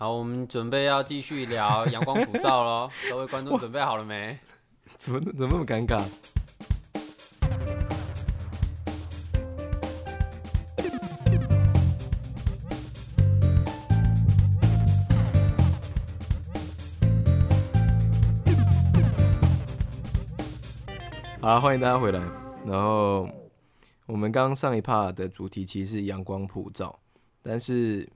[0.00, 2.88] 好，我们准备要继续聊阳光普照喽。
[3.10, 4.38] 各位观众准备好了没？
[4.96, 6.00] 怎么怎么那么尴尬？
[21.40, 22.20] 好，欢迎大家回来。
[22.64, 23.28] 然后
[24.06, 26.96] 我们刚刚上一 part 的主题其实是阳光普照，
[27.42, 28.08] 但是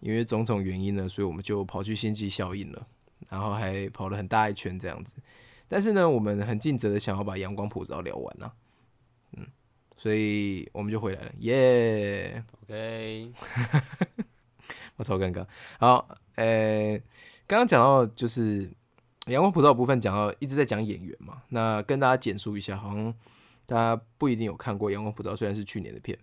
[0.00, 2.86] 因为种种原因呢，所以我们就跑去星际效应了，
[3.28, 5.14] 然后还跑了很大一圈这样子。
[5.68, 8.52] 但是呢，我们很尽责的想要把阳光普照聊完了，
[9.36, 9.46] 嗯，
[9.96, 13.32] 所以我们就回来了，耶、OK，
[14.96, 15.46] 我超尴尬。
[15.78, 16.98] 好，呃、
[17.46, 18.68] 刚刚讲到就是
[19.26, 23.14] 阳光普照部分，讲到一直在讲演员嘛，那跟大家简述一下，好像
[23.66, 26.18] 大家不一定有看过阳光普照，虽然是去年的片，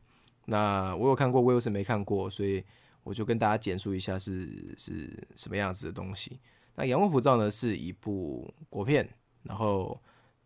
[0.46, 2.62] 那我有看过，威尔森没看过，所以
[3.08, 6.40] 我就跟大家简述一下是是什么样子的东西。
[6.76, 9.08] 那阳光普照呢是一部国片，
[9.44, 9.98] 然后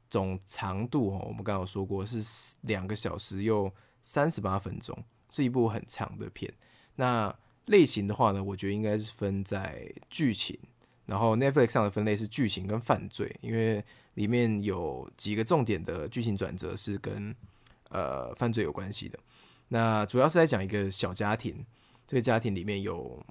[0.09, 4.95] 总长度哦，我们刚刚有说过是两个小时又三十八分钟，
[5.31, 6.53] 是一部很长的片。
[6.95, 7.35] 那
[7.65, 10.57] 类型的话呢，我觉得应该是分在剧情，
[11.07, 17.35] 然后 Netflix 上的分类是剧情跟犯罪，因为里面有几个重点的剧情转折是跟
[17.89, 19.17] 呃犯罪有关系的。
[19.67, 21.65] 那主要是在讲一个小家庭，
[22.11, 23.25] 这个家庭里面有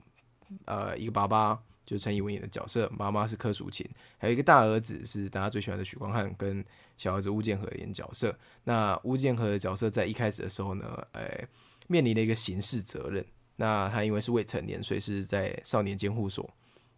[0.65, 3.87] 呃一个爸爸，就是陈以文演的角色，妈妈是柯淑琴，
[4.17, 6.65] 还有一个大儿子是大家最喜欢的许光汉，跟
[6.97, 8.35] 小儿子巫建和演角色。
[8.65, 11.47] 那巫建和的角色在一开始的时候呢，呃，
[11.89, 13.23] 面临了一个刑事责任。
[13.57, 16.49] 那他因为是未成年，所以是在少年监护所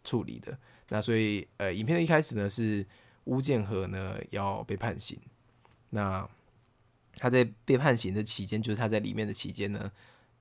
[0.04, 0.56] 处理的。
[0.90, 2.86] 那所以呃，影片的一开始呢是
[3.24, 5.18] 巫建和呢要被判刑。
[5.90, 6.24] 那
[7.16, 9.90] 他在被判刑的期间，就是他在里面的期间呢，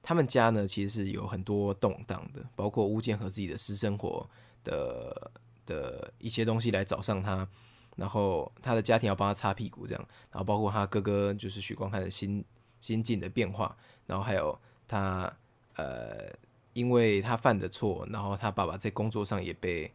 [0.03, 4.27] 他们家呢其实是有很多动荡的，包括巫建和自己的私生活
[4.63, 5.31] 的
[5.65, 7.47] 的一些东西来找上他，
[7.95, 12.43] 然后他的家庭要帮他擦屁股这样，然后包括他哥哥就是许光汉的心
[12.79, 13.77] 心境的变化，
[14.07, 15.31] 然后还有他
[15.75, 16.33] 呃，
[16.73, 19.91] 因为他犯的错，然后他爸爸在工作上也被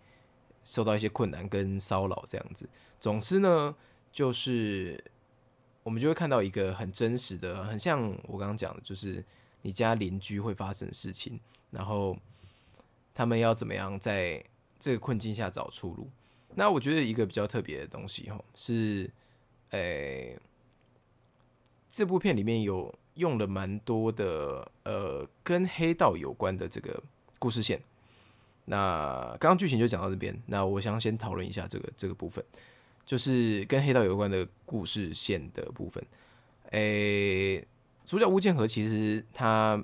[0.65, 2.69] 受到一些困难跟骚扰这样子。
[3.01, 3.75] 总之呢，
[4.13, 5.03] 就是
[5.83, 9.25] 我们就会看到一个很真实的，很像我刚刚讲的，就是
[9.67, 11.41] 你家邻居会发生的事情，
[11.73, 12.17] 然后
[13.13, 14.41] 他们要怎么样在
[14.79, 16.09] 这个困境下找出路。
[16.55, 19.11] 那我觉得一个比较特别的东西哈，是，
[19.71, 20.39] 诶、
[21.91, 27.03] 这部片里面有用了蛮多的呃跟黑道有关的这个
[27.41, 27.83] 故事线。
[28.67, 32.45] 那刚刚剧情就讲到这边，那我想先讨论一下这个这个部分，
[33.05, 36.07] 就是跟黑道有关的故事线的部分。
[36.71, 37.67] 诶、
[38.07, 39.83] 主角吴建和其实他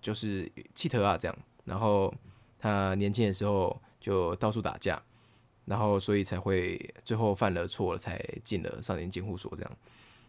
[0.00, 2.14] 就是气特啊这样，然后
[2.58, 5.02] 他年轻的时候就到处打架，
[5.64, 9.76] 然后所以才会最后犯了错，才进了少年监护所这样。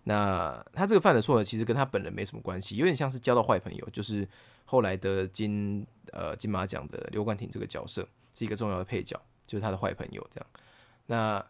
[0.06, 4.27] 那他这个犯的错，其实跟他本人没什么关系，有点像是交到坏朋友，就是
[4.63, 10.47] 后来的金呃金马奖的刘冠廷这个角色是一个重要的配角，就是他的坏朋友这样。
[11.07, 11.45] 那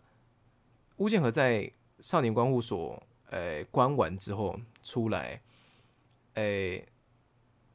[0.97, 1.69] 巫建和在
[1.99, 5.41] 少年观护所呃关完之后出来，
[6.35, 6.87] 诶、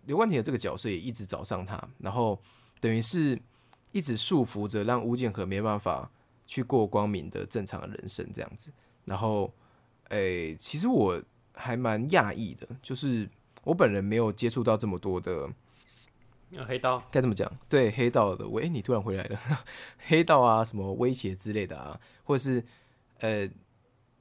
[0.06, 2.40] 刘冠廷的这个角色也一直找上他，然后
[2.80, 3.38] 等于是
[3.92, 6.10] 一直束缚着，让吴建和没办法
[6.46, 8.72] 去过光明的正常的人生这样子。
[9.04, 9.52] 然后，
[10.08, 11.22] 诶、其实我
[11.54, 13.28] 还蛮讶异的，就是
[13.64, 15.48] 我本人没有接触到这么多的
[16.56, 17.50] 呃黑道该怎么讲？
[17.68, 19.40] 对黑道的，喂、你突然回来了，
[20.06, 22.64] 黑道啊，什么威胁之类的啊，或者是
[23.18, 23.46] 呃，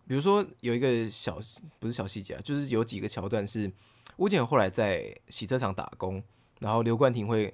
[0.08, 1.40] 比如说有一个小
[1.80, 3.72] 不是小细节啊，就是有几个桥段是
[4.20, 6.22] 吴建和后来在洗车场打工，
[6.60, 7.54] 然后刘冠廷会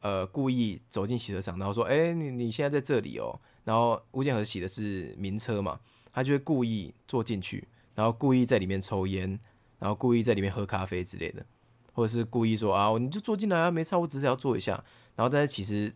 [0.00, 5.78] 呃故意走进洗车场，然后说：“哎、你你现在在这里哦。”然后吴建和洗的是名车嘛，
[6.12, 9.38] 他就会故意坐进去，然后故意在里面抽烟，
[9.78, 11.44] 然后故意在里面喝咖啡之类的。
[11.92, 14.72] 或者是故意说啊，你就坐进来啊，没差，我只是要坐一下。
[15.14, 15.92] 然后，但是其实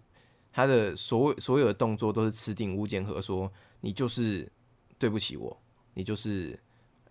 [0.52, 3.50] 他的所所有的动作都是吃定吴建和说，
[3.80, 4.50] 你就是
[4.98, 5.56] 对不起我，
[5.94, 6.58] 你就是，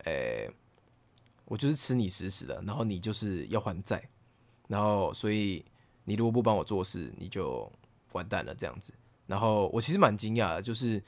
[0.06, 0.50] 诶、
[1.50, 4.02] 我就是吃你死死的，然后你就是要还债，
[4.68, 5.66] 然后所以
[6.06, 7.70] 你如果不帮我做事，你就
[8.14, 8.94] 完蛋了这样子。
[9.26, 11.04] 然后我其实蛮惊讶的，就是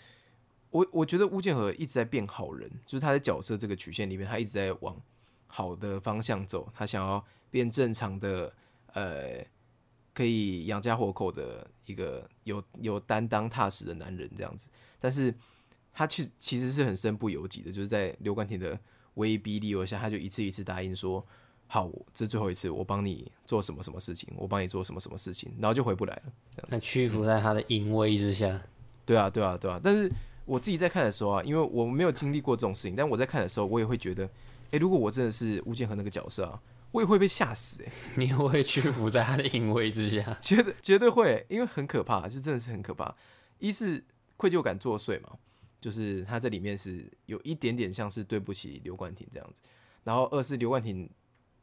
[0.72, 5.00] 我我觉得吴建和一直在变好人，就是他在角色这个曲线里面，他一直在往
[5.48, 8.54] 好的方向走，他想要变正常的，
[8.94, 9.46] 呃，
[10.14, 14.68] 可以养家活口的一个有有担当、踏实的男人这样子。
[15.00, 15.34] 但是
[15.94, 18.80] 他其其实是很身不由己的，就是在刘冠廷的
[19.16, 21.25] 威逼利诱下，他就一次一次答应说
[21.68, 26.24] ：“好，我这最后一次，我帮你做什么什么事情，我帮你做什么什么事情，然后就回不来了。
[26.69, 28.62] 那屈服在他的淫威之下，
[29.06, 29.80] 对啊，对啊，对啊。
[29.84, 30.12] 但是
[30.46, 34.30] 我自己在看的时候啊，因为我没有经历过这种事情，但我在看的时候，我也会觉得，
[34.72, 36.62] 诶，如果我真的是吴建和那个角色啊，
[36.92, 40.38] 我也会被吓死、诶， 你也会屈服在他的淫威之下。
[40.42, 43.16] 绝对绝对会，因为很可怕，就真的是很可怕。
[43.60, 44.04] 一是
[44.36, 45.38] 愧疚感作祟嘛，
[45.81, 49.60] 就是他在里面是有一点点像是对不起刘冠廷这样子，
[50.04, 51.10] 然后二是刘冠廷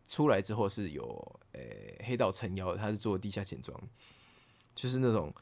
[0.06, 3.80] 出来之后是有诶、黑道撑腰，他是做地下钱庄，
[4.74, 5.32] 就是那种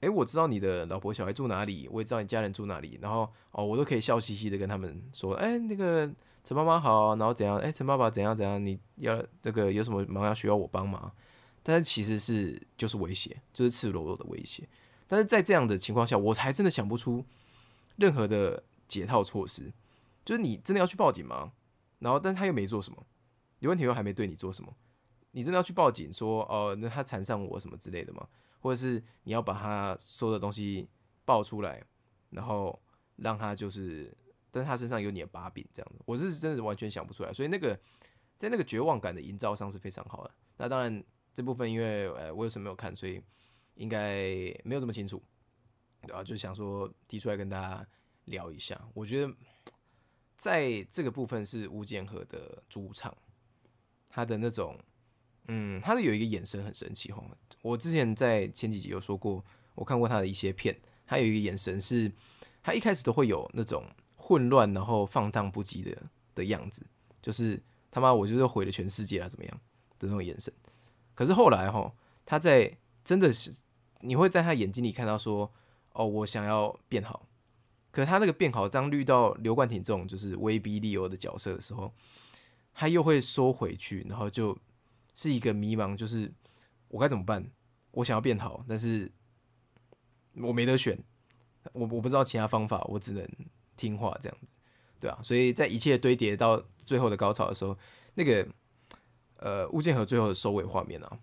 [0.00, 11.10] 诶、我知道你的老婆小孩住哪里，我也知道你家人住哪里，然后哦我都可以笑嘻嘻的跟他们说，诶、那个陈妈妈好，然后怎样，诶、陈爸爸怎样怎样，你要那个有什么忙要需要我帮忙？
[11.62, 14.68] 但是其实是就是威胁，就是赤裸裸的威胁。
[15.06, 17.24] 但是在这样的情况下，我才真的想不出
[17.96, 19.72] 任何的解套措施。
[20.24, 21.52] 就是你真的要去报警吗？
[21.98, 23.06] 然后，但是他又没做什么，
[23.58, 24.74] 刘文婷又还没对你做什么，
[25.32, 28.26] 你真的要去报警说哦，那他缠上我什么之类的吗？
[28.60, 30.88] 或者是你要把他说的东西
[31.24, 31.82] 爆出来，
[32.30, 32.80] 然后
[33.16, 34.16] 让他就是，
[34.50, 37.32] 但是他身上有你的把柄这样子，我是真的完全想不出来。
[37.32, 37.78] 所以那个
[38.38, 40.30] 在那个绝望感的营造上是非常好的。
[40.56, 41.04] 那当然
[41.34, 43.22] 这部分因为呃我有什么没有看，所以
[43.74, 44.24] 应该
[44.64, 45.22] 没有这么清楚，
[46.06, 47.86] 对啊，就想说提出来跟大家
[48.26, 48.80] 聊一下。
[48.94, 49.34] 我觉得
[50.36, 53.16] 在这个部分是吴建和的主场，
[54.08, 54.78] 他的那种，
[55.48, 57.22] 嗯，他的有一个眼神很神奇哈。
[57.62, 62.12] 我之前在前几集有说过，我看过他的一些片，他有一个眼神是，
[62.62, 63.86] 他一开始都会有那种
[64.16, 66.02] 混乱然后放荡不羁的
[66.34, 66.84] 的样子，
[67.22, 69.60] 就是他妈我就是毁了全世界了怎么样
[69.98, 70.52] 的那种眼神。
[71.14, 71.94] 可是后来哈，
[72.26, 73.54] 他在真的是
[74.00, 75.50] 你会在他眼睛里看到说，
[75.94, 77.26] 哦，我想要变好。
[77.90, 81.92] 可是他那个变好，当遇到刘冠廷这种就是威逼利诱的角色的时候，
[82.72, 84.58] 他又会缩回去，然后就
[85.14, 86.32] 是一个迷茫，就是
[86.88, 87.48] 我该怎么办？
[87.92, 89.10] 我想要变好，但是
[90.34, 90.98] 我没得选，
[91.72, 93.24] 我我不知道其他方法，我只能
[93.76, 94.56] 听话这样子，
[94.98, 97.78] 对啊，所以在一切堆叠到最后的高潮的时候，
[98.14, 98.48] 那个
[99.36, 101.18] 呃物件和最后的收尾画面啊，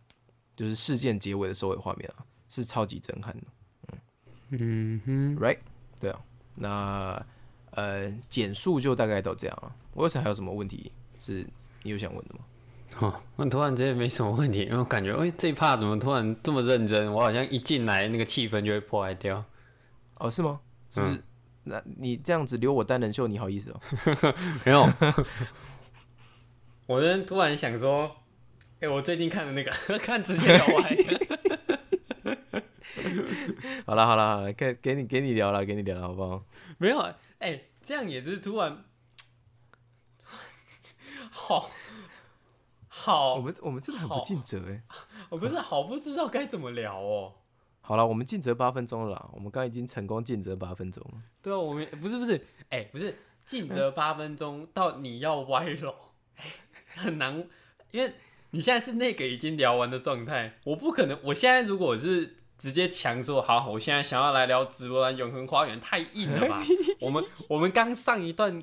[0.55, 3.47] 就是事件结尾的收尾画面啊，是超级震撼的，
[4.51, 5.57] 嗯哼，，right？
[5.99, 6.19] 对啊，
[6.55, 7.25] 那
[7.71, 9.75] 呃简述就大概到这样了。
[9.93, 11.45] 我有还有什么问题是
[11.83, 12.41] 你有想问的吗？
[12.99, 17.11] 哦，我突然之间没什么问题，因为我感觉，哎、这一趴怎么突然这么认真？
[17.11, 19.43] 我好像一进来，那个气氛就会破坏掉。
[20.17, 20.59] 哦，是吗？
[20.89, 21.23] 是不是？
[21.63, 23.79] 那你这样子留我单人秀，你好意思哦？
[24.65, 24.89] 没有，
[26.87, 28.11] 我真突然想说，
[28.81, 30.83] 哎、我最近看的那个， 看直接聊歪。
[33.85, 36.43] 好了好了好了，给给你给你聊了，给你聊了，好不好？
[36.77, 36.99] 没有，
[37.39, 38.85] 哎、这样也是突然，
[41.31, 41.69] 好
[42.87, 44.83] 好，我们我们真的很不尽责哎。
[45.29, 47.33] 我不是好不知道该怎么聊哦。
[47.81, 51.21] 好了，我们尽责八分钟了啦，我们刚刚已经成功尽责八分钟了。
[51.41, 55.95] 对啊，我们不是不是，哎、不是尽责八分钟到你要歪楼，
[56.95, 57.47] 很难，
[57.91, 58.13] 因为
[58.51, 66.61] 你现在是那个已经聊完的状态，我不可能，我现在如果是直接强说好，我现在想要来聊直播兰永恒花园，太硬了吧？
[67.01, 68.61] 我们我们刚上一段。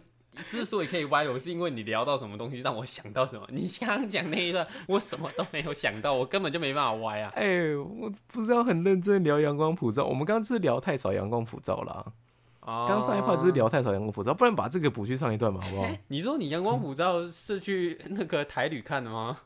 [0.49, 3.45] 之所以可以歪楼，是因为你聊到什么东西让我想到什么。
[3.51, 7.33] 你刚刚讲那一段，我什么都没有想到，我根本就没办法歪啊。
[7.35, 12.13] 哎、我不是要很认真聊阳光普照，我们刚刚就是聊太少阳光普照了。
[12.61, 15.83] 刚刚上一 part 就是聊太少阳光普照，不然把这个补去上一段嘛，好不好？
[15.83, 19.39] 哎 你说你阳光普照是去那个台旅看的吗？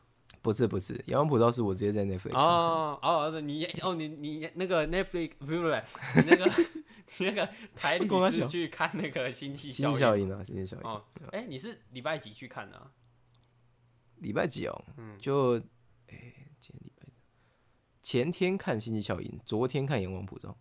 [0.43, 5.83] 不是不是，阳光普照是我直接在 Netflix 上看哦哦，你哦你你那个 Netflix 不是不是，
[6.17, 6.53] 你那个
[7.19, 10.83] 你那个台旅跟我讲是去看那个星际新效应效应啊，新效应。
[10.83, 12.91] 哦，哎、你是礼拜几去看的、啊？
[14.17, 14.85] 礼拜几哦？
[14.97, 15.59] 嗯就
[16.09, 17.07] 哎、今天礼拜
[18.03, 20.59] 前天看星际效应，昨天看阳光普照。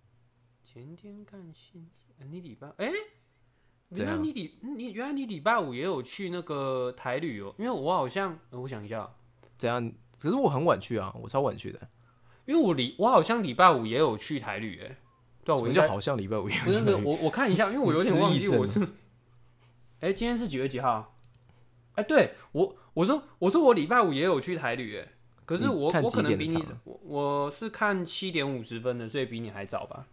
[0.61, 2.91] 前天看星际，呃你礼拜哎，
[3.89, 9.13] 原来你礼你原来你礼拜五也有去那个台旅哦，因为我好像呃我想一下，
[9.61, 9.91] 怎样？
[10.17, 11.79] 可是我很晚去啊，我超晚去的。
[12.45, 14.97] 因为我礼我好像礼拜五也有去台旅诶，
[15.45, 18.79] 对啊，我应该什么叫好像礼拜五也有不是不是， 我我看一下，因为我有点忘记我是。
[19.99, 21.15] 哎、今天是几月几号？
[21.93, 25.09] 哎、对我我说我说我礼拜五也有去台旅诶，
[25.45, 30.07] 可是我我可能比你我我是看七点五十分的，所以比你还早吧？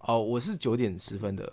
[0.00, 1.50] 哦，我是九点十分的。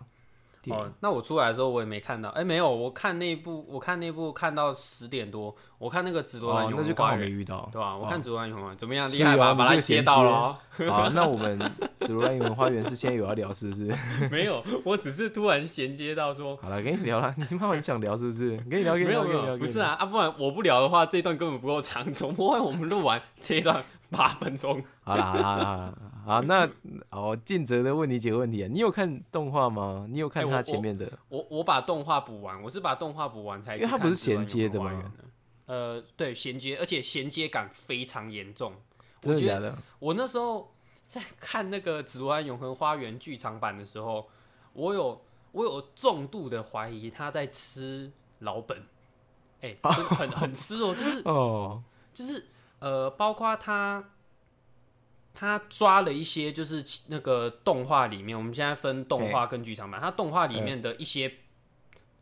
[0.74, 7.70] 哦，那我出来的时候我也没看到，哎、没有，我看那部，我看那部看到十点多，我看那个紫罗兰那就刚好恒花园，没遇到。
[7.72, 9.10] 对吧、我哦看紫罗兰永恒花园怎么样？
[9.12, 9.48] 厉害吧？
[9.48, 10.58] 啊把它接到了哦。
[10.90, 11.60] 好， 那我们
[12.00, 13.96] 紫罗兰园花园是现在有要聊是不是？
[14.30, 18.58] 没有，我只是突然衔接到说，好了，跟你聊了，你妈妈很想聊是不是？
[18.70, 24.84] 跟你聊，跟你聊，没有没有，不是啊，啊，不然我不聊的话，这一段根本不够长，怎么会我们录完这一段 八分钟？
[25.04, 25.94] 好啦好啦好啦
[26.26, 26.70] 好那
[27.10, 30.06] 哦，尽责的问你几个问题啊，你有看动画吗？
[30.10, 31.12] 你有看他前面的？
[31.30, 35.14] 我我把动画补完，我是把动画补完才因为它不是衔接的吗？
[35.66, 38.74] 呃，对，衔接，而且衔接感非常严重。
[39.20, 39.78] 真的假的？
[40.00, 40.74] 我那时候
[41.08, 44.30] 在看那个《紫罗兰永恒花园》剧场版的时候，
[44.72, 45.22] 我有
[45.52, 48.10] 我有重度的怀疑他在吃
[48.40, 48.82] 老本，
[49.62, 51.84] 哎、 很很吃哦，就是哦，
[52.14, 52.46] 就是
[52.80, 54.12] 呃，包括他
[55.34, 61.32] 他抓了一些就是那个动画里面，我们现在分动画跟剧场版，他动画里面的一些、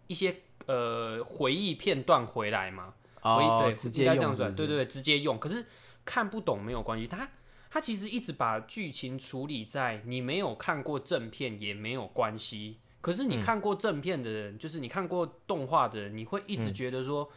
[0.08, 0.36] 一些
[0.66, 5.40] 呃回忆片段回来嘛，回忆哦，对，直接应该这样算，是不是对对对，直接用。
[5.40, 5.66] 可是
[6.04, 7.30] 看不懂没有关系，他
[7.70, 12.80] 他其实一直把剧情处理在你没有看过正片也没有关系。
[13.02, 17.30] 可是嗯你看过正片的人，就是你看过动画的人，你会一直嗯觉得说，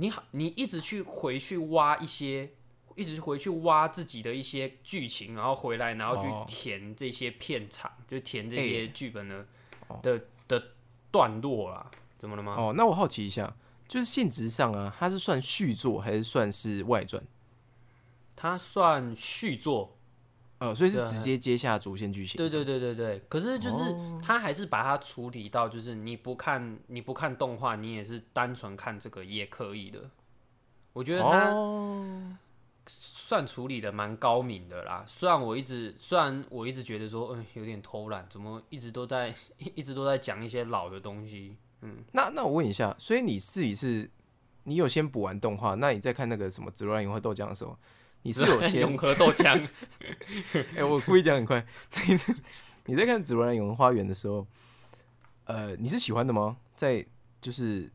[0.00, 2.50] 你好，你一直去回去挖一些，
[2.96, 9.46] 一直回去挖自己的一些剧情，然后回来，然后哦去填这些片场，就填这些剧本的、
[9.88, 10.68] 哦的的
[11.10, 11.90] 段落啦。
[12.18, 12.54] 怎么了吗？
[12.56, 13.54] 哦，那我好奇一下，
[13.86, 17.22] 就是性质上啊，它是算续作还是算是外传？
[18.34, 19.98] 它算续作，
[20.60, 22.36] 呃，所以是直接接下主线剧情。
[22.36, 30.10] 对对对对对，可是就是哦他还是把它处理到，就是你不看你不看动画，你也是单纯看这个也可以的。
[30.92, 32.36] 我觉得他哦，
[32.86, 35.02] 算处理的蛮高明的啦。
[35.06, 39.34] 虽然我一直虽然我一直觉得说，嗯，有点偷懒，怎么一直都在
[39.74, 41.56] 一直都在讲一些老的东西。
[41.80, 44.10] 嗯那那我问一下，所以你自己是，
[44.64, 47.78] 你有先补完动画，那你再看那个什么《紫罗兰永和豆浆》的时候，
[48.22, 49.66] 你是有先 永和豆浆，
[50.76, 51.64] 哎、我故意讲很快。
[52.08, 52.18] 你
[52.86, 54.46] 你在看《紫罗兰永恒花园》的时候，
[55.44, 56.56] 呃，你是喜欢的吗？
[56.76, 57.04] 在
[57.40, 57.90] 就是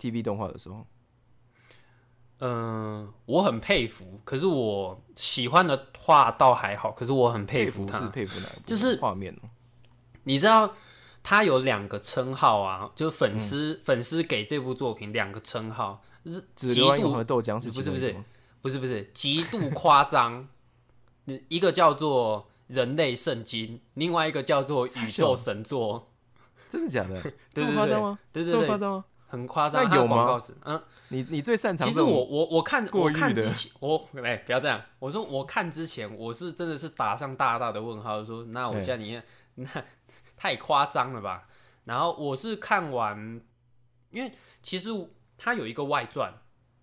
[0.00, 0.86] TV 动画的时候，
[2.40, 7.98] 嗯，我很佩服，可是我喜欢的话倒还好，可是我很佩服他。
[7.98, 8.60] 是佩服哪部？
[8.66, 9.48] 就是画面哦、
[10.24, 10.74] 你知道
[11.22, 18.14] 他有两个称号啊，就是粉嗯丝、粉丝给这部作品两个称号，是极紫度和豆浆是不是不是
[18.60, 20.48] 不是不是极度夸张，
[21.48, 26.12] 一个叫做人类圣经，另外一个叫做宇宙神作，
[26.68, 27.20] 真的假的？
[27.52, 28.18] 这对对对么夸张吗？
[28.32, 29.04] 对对对，这么夸张吗？
[29.26, 29.88] 很夸张。
[29.88, 39.24] 那有吗告词，嗯，你你最擅长其实我我我看我看之前，我哎、不要这样，我说我看之前，我是真的是打上大大的问号，说那我哎家里面
[39.54, 39.68] 那
[40.36, 41.46] 太夸张了吧？
[41.84, 43.40] 然后我是看完，
[44.10, 44.90] 因为其实
[45.38, 46.34] 它有一个外传，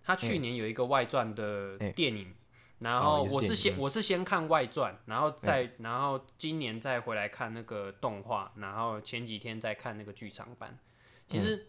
[0.08, 2.34] 它去年有一个外传的哎电影。
[2.78, 10.78] 然哦后我是先嗯我是先看外传，然后再然后今年再回来看那个动画，然后前几天再看那个剧场版。
[11.26, 11.66] 其实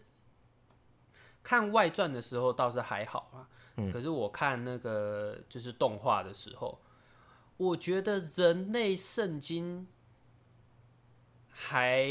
[1.42, 6.80] 看外传的时候倒是还好啊，嗯可是我看那个就是动画的时候，
[7.56, 9.88] 我觉得人类圣经
[11.48, 12.08] 还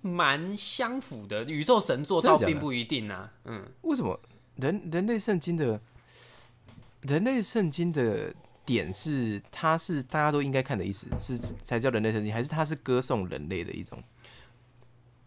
[0.00, 3.32] 蛮相符的，宇宙神作真的假的倒并不一定啊。
[3.44, 4.18] 嗯，为什么
[4.56, 5.80] 人人类圣经的
[7.02, 8.34] 人类圣经的
[8.64, 14.02] 点是它是大家都应该看的意思，是才叫人类圣经，还是它是歌颂人类的一种？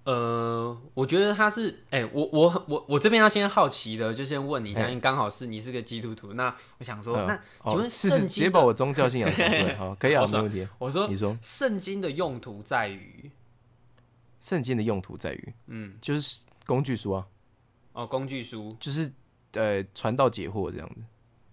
[0.05, 4.87] 呃，我觉得他是，哎、我我我我这边要先好奇的，就先问你一下，哎。
[4.87, 10.65] 因为刚好是你是个基督徒，那我想说，嗯那哦请问圣经的，接把我宗教信仰说出来，好， 可以啊，没问题。
[10.79, 11.37] 我说你说。
[11.41, 13.29] 圣经的用途在于，
[14.39, 17.27] 圣经的用途在于，嗯，就是工具书啊，
[17.97, 19.11] 哦，工具书，就是
[19.53, 21.01] 呃传道解惑这样子。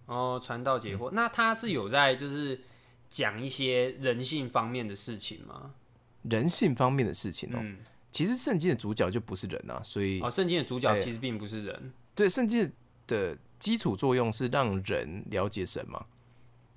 [0.05, 0.99] 哦，传道解嗯。
[0.99, 2.61] 惑，那他是有在就是
[3.09, 5.73] 讲一些人性方面的事情吗？
[6.21, 7.79] 人性方面的事情哦、嗯，
[8.11, 12.71] 其实圣经的主角就不是人啊，所以、哦，圣经的主角哎其实并不是人，对圣经
[13.07, 16.05] 的基础作用是让人了解神嘛，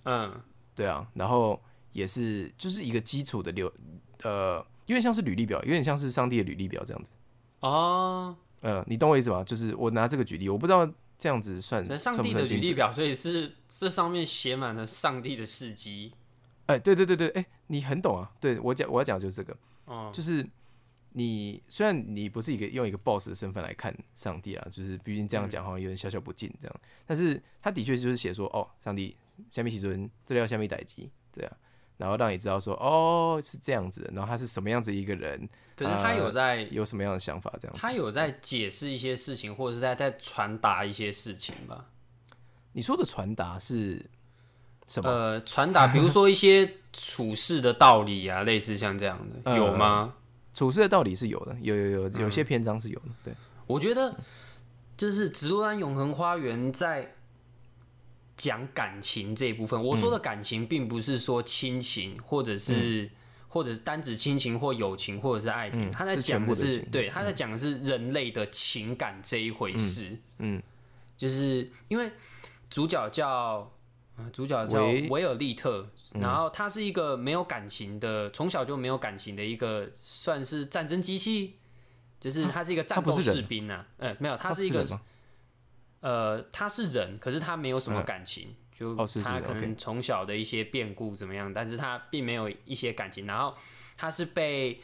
[0.05, 0.41] 嗯，
[0.75, 3.71] 对啊，然后也是就是一个基础的流，
[4.23, 4.57] 呃，
[4.87, 7.11] 有点像是履历表，有点像是上帝的履历表这样子。
[7.61, 9.45] 哦，呃，你懂我意思吧？
[9.45, 10.89] 就是我拿这个举例，我不知道
[11.19, 12.43] 这样子算上帝的。
[12.43, 16.13] 履历表，所以是这上面写满了上帝的事迹，
[16.67, 18.31] 哎、对对对对，哎、你很懂啊。
[18.41, 20.47] 对我讲我要讲的就是这个，哦，就是
[21.13, 29.17] 你虽然你不是一个用一个 boss 的身份来看上帝啊，就是毕竟这样嗯讲好像有点小小不敬这样，但是他的确就是写说，哦，上帝
[29.49, 31.53] 下面其尊，这料下面逮机这样，
[31.97, 35.49] 然后让你知道说哦是这样子的，然后他是什么样子一个人，
[35.79, 37.81] 可是他有在，有什么样的想法这样子。
[37.81, 41.85] 他有在解释一些事情，或者是在在传达一些事情吧？
[42.73, 44.05] 你说的传达是
[44.87, 45.09] 什么？
[45.09, 50.15] 呃，传达，比如说一些处事的道理啊，类似像这样的，有吗？
[50.53, 53.07] 处事的道理是有的，有有有，有些篇章是有的。
[53.23, 53.35] 对，
[53.67, 54.15] 我觉得
[54.97, 57.15] 就是《紫罗兰永恒花园》在。
[58.41, 63.11] 讲感情这一部分，我说的感情并不是说亲情，或者是
[63.49, 70.19] 或者是单指亲情或友情或者是爱情，他在讲的是对他在讲的是人类的情感这一回事。
[70.39, 70.63] 嗯，
[71.17, 72.11] 就是因为
[72.71, 73.73] 主角叫
[74.33, 81.57] 主角叫维尔利特，然后他是一个没有感情的，从小就没有感情的一个算是战争机器，
[82.21, 83.87] 就是他是一个战斗士兵啊。
[83.99, 84.87] 嗯，没有，他是一个。
[86.01, 88.95] 呃，他是人，可是他没有什么感情，就
[89.25, 93.27] 他可能从小的一些变故怎么样，但是他并没有一些感情。
[93.27, 93.53] 然后
[93.97, 94.81] 他是被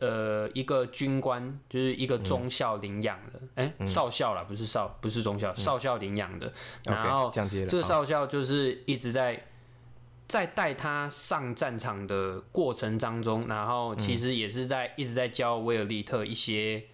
[0.00, 6.52] 呃一个军官，就是一个中校领养的，哎，少校啦，不是少，不是中校，少校领养的。
[6.84, 9.46] 然后这个少校就是一直在
[10.28, 16.84] 在带他上战场的过程当中，然后其实也是在一直在教威尔利特一些。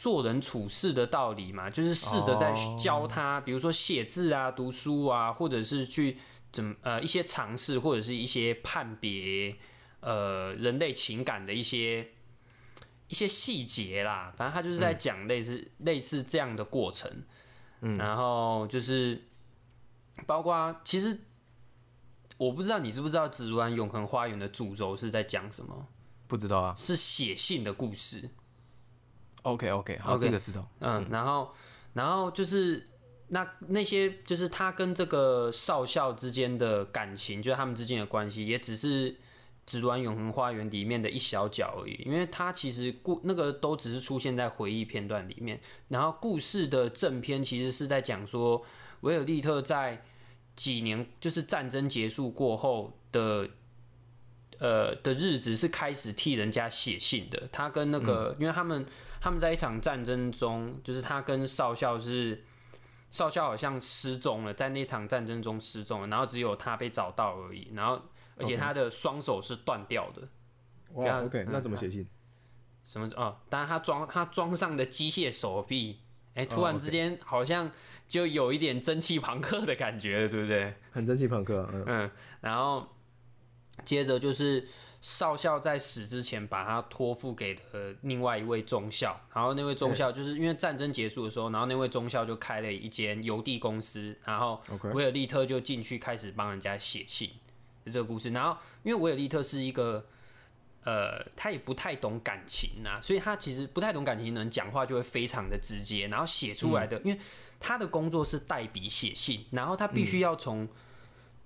[0.00, 6.16] 做人处事的道理嘛，就是试着在教他，比如说写字啊、读书啊，或者是去
[6.50, 9.54] 怎么呃一些尝试，或者是一些判别
[10.00, 12.12] 呃人类情感的一些
[13.08, 14.32] 一些细节啦。
[14.34, 17.22] 反正他就是在讲类似类似这样的过程。
[17.82, 19.28] 嗯，然后就是
[20.26, 21.20] 包括其实
[22.38, 25.88] 我不知道你知不知道《紫罗兰永恒花园》的主轴是在讲什么？
[26.26, 28.30] 不知道啊，是写信的故事。
[29.42, 30.68] OK OK，好，这个知道。
[30.80, 31.50] 嗯，然后，
[31.94, 32.86] 然后就是
[33.28, 39.12] 那那些就是他跟这个少校之间的感情，就是他们之间的关系，也只是
[39.64, 42.02] 《紫罗兰永恒花园》里面的一小角而已。
[42.04, 48.62] 因为他其实故那个都只是出现在回忆片段里面，然后故事的正片其实是在讲说，
[49.00, 50.04] 维尔利特在
[50.54, 53.48] 几年就是战争结束过后的
[54.58, 57.48] 呃的日子是开始替人家写信的。
[57.50, 58.84] 他跟那个，因为他们。
[59.20, 62.42] 他们在一场战争中，就是他跟少校是
[63.10, 67.70] 少校好像失踪了，在那场战争中失踪了，然后只有他被找到而已。
[67.74, 68.00] 然后，
[68.36, 70.26] 而且他的双手是断掉的。
[70.94, 72.08] 哇，OK，那怎么写信？
[72.82, 73.06] 什么？
[73.14, 76.00] 哦，当然他装他装上的机械手臂，
[76.34, 77.70] 哎，突然之间好像
[78.08, 80.74] 就有一点蒸汽朋克的感觉，对不对？
[80.90, 82.10] 很蒸汽朋克，嗯。
[82.40, 82.88] 然后
[83.84, 84.66] 接着就是。
[85.00, 94.60] 少校在死之前把他托付给了另外一位中校，然后那位中校就是因为战争结束的时候，然后那位中校就开了一间邮递公司，然后
[94.92, 97.30] 维尔利特就进去开始帮人家写信，
[97.86, 98.28] 这个故事。
[98.28, 100.04] 然后因为维尔利特是一个，
[100.84, 107.18] 呃，他也不太懂感情呐，所以他其实不太懂感情，能讲话就会非常的直接，然后写出来的，因为
[107.58, 110.68] 他的工作是代笔写信，然后他必须要从。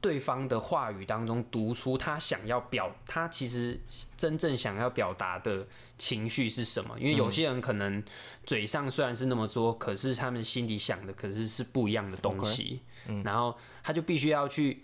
[0.05, 3.81] 对方的话语当中读出他想要表，他其实
[4.19, 6.95] 真正想要表达的情绪是什么？
[7.01, 8.05] 因为有些人可能
[8.45, 12.83] 嘴上虽然是那么说，可是他们心里想的可是是不一样的东西。
[13.25, 14.83] 然后他就必须要去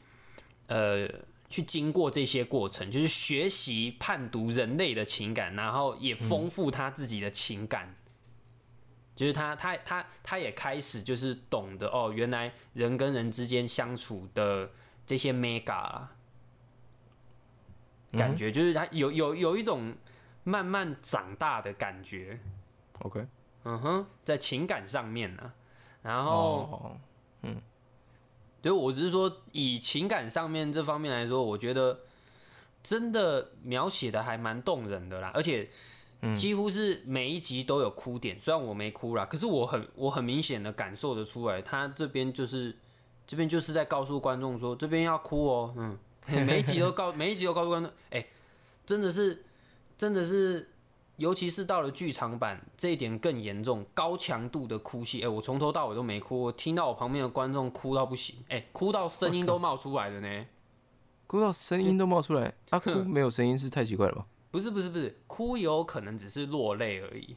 [0.68, 1.06] 呃
[1.50, 7.94] 去经过这些过程，就是学习判读人类的情感，然后也丰富他自己的情感。
[9.14, 14.70] 就是他他他他也开始就是懂得哦，原来人跟人之间相处的。
[15.11, 16.03] 这些 mega
[18.12, 19.92] 感觉就是他有有有一种
[20.44, 22.38] 慢慢长大的感觉
[23.01, 23.27] ，OK，
[23.64, 25.53] 嗯哼，在情感上面呢，
[26.03, 26.96] 然后，
[27.42, 27.61] 嗯，
[28.62, 32.03] 对我只是说以情感上面这方面来说，我觉得
[32.81, 35.68] 真的描写的还蛮动人的啦，而且
[36.37, 42.77] 几乎是每一集都有哭点，虽然我没哭啦，可是我很我很明显的感受得出来，他这边就是。
[43.30, 45.96] 这边就是在告诉观众说，这边要哭哦，嗯，
[46.44, 48.26] 每一集都告，每一集都告诉观众，哎，
[48.84, 49.44] 真的是，
[49.96, 50.68] 真的是，
[51.14, 60.46] 尤其是到了剧场版，这一点更严重，高强度的哭戏，哎，我从头到尾都没哭，我听到我旁边的观众哭到不行，哎，哭到声音都冒出来了呢，
[61.28, 64.26] 哭到声音都冒出来，他哭 没有声音是太奇怪了吧？
[64.50, 67.36] 不是不是不是，哭有可能只是落泪而已。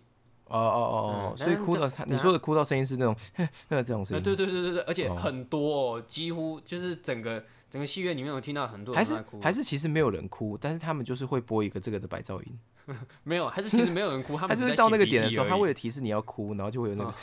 [0.59, 3.15] 哦哦哦，所以哭到他，你说的哭到声音是那种
[3.69, 12.59] 那这种声音，对对对对对，而且很多，几乎就是整个整个戏院里面有听到很多人在哭，还是其实没有人哭，但是他们就是会播一个这个的白噪音，
[13.23, 17.13] 没有，还是其实没有人哭，他们就是到那个点的时候，他为了提示你要哭，然后就会有那个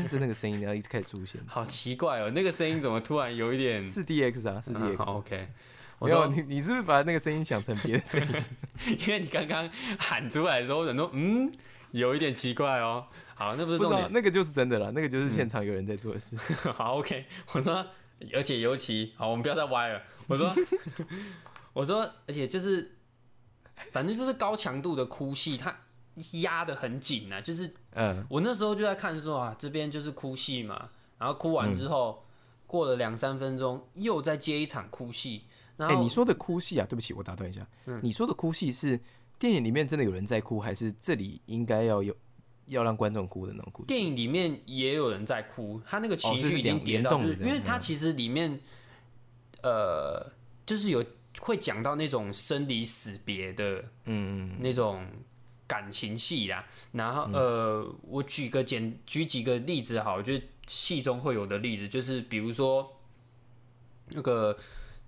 [0.08, 5.48] 的那个声音，然后一直开始出现，好奇怪哦，那个声音怎么突然有一点是 D X 啊，是 D X OK，
[5.98, 8.44] 我没有说，你你是不是把那个声音想成别的声音？
[9.06, 11.50] 因为你刚刚喊出来的时候，我想说，嗯，
[11.92, 13.06] 有一点奇怪哦。
[13.34, 14.10] 好，那不是重点。
[14.12, 16.36] 那个就是真的了，那个就是现场有人在做的事。
[16.72, 17.24] 好，OK。
[17.52, 17.86] 我说，
[18.34, 20.02] 而且尤其好，我们不要再歪了。
[20.26, 20.52] 我说，
[21.72, 22.96] 我说，而且就是，
[23.92, 25.74] 反正就是高强度的哭戏，它
[26.42, 27.40] 压得很紧啊。
[27.40, 32.24] 就是嗯，我那时候就在看说啊，这边就是哭戏嘛，然后哭完之后，
[32.66, 35.44] 过了两三分钟，又再接一场哭戏。
[35.76, 37.64] 然哎、后你说的哭戏啊，对不起，我打断一下。
[37.86, 39.00] 嗯你说的哭戏是
[39.38, 42.14] 电影里面真的有人在哭，还是这里应该要有
[42.66, 43.84] 要让观众哭的那种哭？
[43.84, 48.60] 电影里面也有人在哭，他那个情绪已经联跌到，就是因为他其实里面，
[49.62, 50.32] 呃，
[50.66, 51.04] 就是有
[51.40, 55.06] 会讲到那种生离死别的嗯嗯那种
[55.66, 56.66] 感情戏啦。
[56.92, 63.00] 然后呃，我举个简举几个例子好了，就是戏中会有的例子，就是比如说
[64.08, 64.58] 那个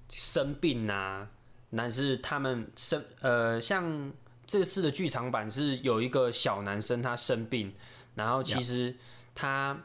[0.08, 1.28] 生病啊，
[1.76, 4.12] 但是他们生呃，像
[4.46, 7.72] 这次的剧场版是有一个小男生他生病，
[8.14, 8.96] 然后其实
[9.34, 9.78] 他。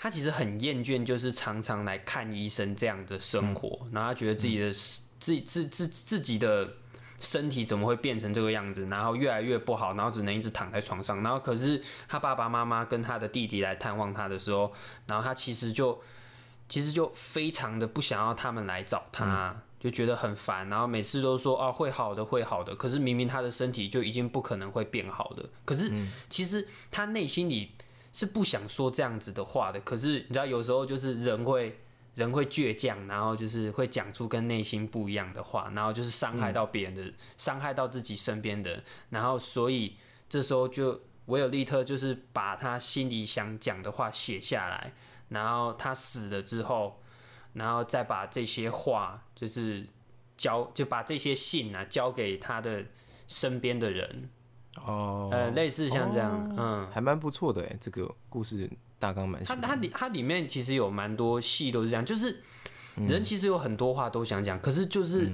[0.00, 4.72] 他其实很厌倦，就是常常来看医生这样的生活，然后他觉得自己的、
[5.18, 6.72] 自自自自己的
[7.18, 11.20] 身体怎么会变成这个样子，然后越来越不好，然后只能一直躺在床上。
[11.24, 14.72] 然后可是他爸爸妈妈跟他的弟弟来探望他的时候，
[15.08, 16.00] 然后他其实就
[16.68, 25.92] 其实就非常的不想要他们来找他，就觉得很烦，然后每次都说啊会好的会好的，可是明明他的身体就已经不可能会变好的，可是
[26.28, 27.72] 其实他内心里
[28.12, 31.78] 是不想说这样子的话的，可是你知道有时候就是人会。
[32.14, 39.96] 人会倔强，然后就是会讲出跟内心不一样的话，然后就是伤害到别人的，伤、害到自己身边的人，然后所以
[40.28, 44.94] 这时候就维尔利特就是把他心里想讲的话写下来，
[45.28, 47.00] 然后他死了之后，
[47.52, 49.86] 然后再把这些话就是
[50.36, 52.84] 交，就把这些信啊交给他的
[53.28, 54.28] 身边的人，
[54.84, 56.90] 哦，呃，类似像这样，嗯。
[56.90, 62.42] 还蛮不错的哎，这个故事大纲蛮它它里它里面其实有蛮多戏都是这样，就是
[62.96, 65.30] 人其实有很多话都想讲，可是就是、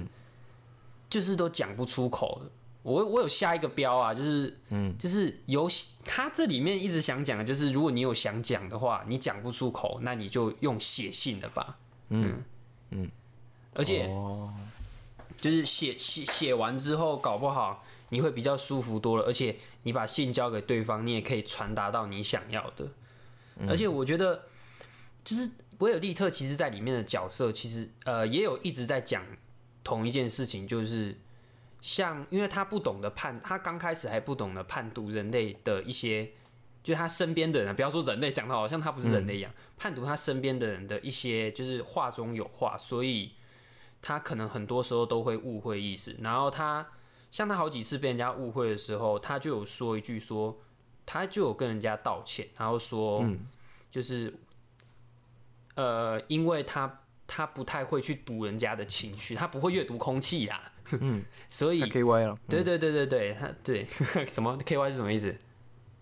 [1.09, 2.43] 就是都讲不出口。
[2.83, 5.67] 我我有下一个标啊，就是嗯，就是有
[6.05, 11.79] 他这里面一直想讲的，就是如果你有想讲的话，你讲不出口，那你就用写信的吧。
[12.09, 12.43] 嗯。
[12.91, 13.09] 嗯，
[13.75, 14.51] 而且哦，
[15.37, 22.87] 就是写写写完之后，搞不好你会比较舒服多了，而且你把信交给对方，你也可以传达到你想要的。
[23.67, 24.45] 而且我觉得，
[25.23, 29.23] 就是维尔利特其实在里面的角色，其实呃也有一直在讲
[29.83, 31.19] 同一件事情，就是
[31.81, 36.31] 像因为他不懂得判，他刚开始还不懂得判读人类的一些。
[36.83, 43.31] 就是他身边的人，不要说人类，讲的好像他不是人类一样，判读他身边的人的一些，就是话中有话，所以
[44.07, 46.15] 他可能很多时候都会误会意思。
[46.19, 46.85] 然后他
[47.31, 50.55] 像他好几次被人家误会的时候，他就有说一句说，
[51.07, 53.25] 他就有跟人家道歉，然后说，
[53.89, 54.31] 就是
[55.73, 63.87] 呃，因为他他不太会去读人家的情绪，他不会阅读空气呀，嗯， 所以 K Y 了，对对对对对，他对
[64.29, 65.35] 什么 K Y 是什么意思？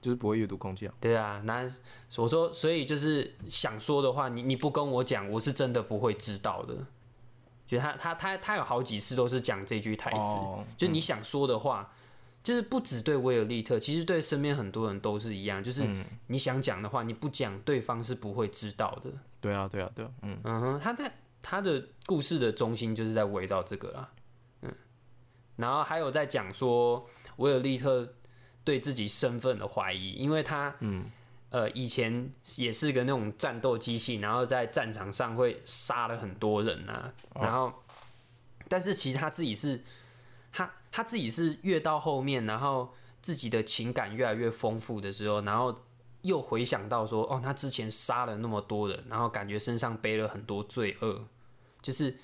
[0.01, 0.93] 就是不会阅读空气啊。
[0.99, 1.71] 对啊，那
[2.17, 6.75] 我说，所以就是想说的话，你你不跟我讲，我是真的不会知道的。
[7.67, 11.93] 就他他他他有好几次都是讲这句台词，哦就你想说的话，
[12.43, 15.87] 就是不只对威尔利特，其实对身边很多人都是一样，就是
[16.27, 19.11] 你想讲的话，你不讲，对方是不会知道的。
[19.41, 24.09] 对啊，对啊，对啊，嗯，嗯哼，他在他的故事的中心就是在围绕这个啦，
[24.61, 24.73] 嗯，
[25.55, 28.13] 然后还有在讲说威尔利特
[28.63, 31.05] 对自己身份的怀疑，因为他嗯
[31.53, 37.71] 呃以前也是个那种战斗机器，然后在战场上会杀了很多人啊，然后
[38.67, 39.83] 但是其实他自己是
[40.51, 45.77] 他他自己是越到后面，然后自己的情感越来越丰富的时候，然后
[46.23, 51.27] 又回想到说，哦，他之前杀了那么多人，然后感觉身上背了很多罪恶，
[51.83, 52.17] 就是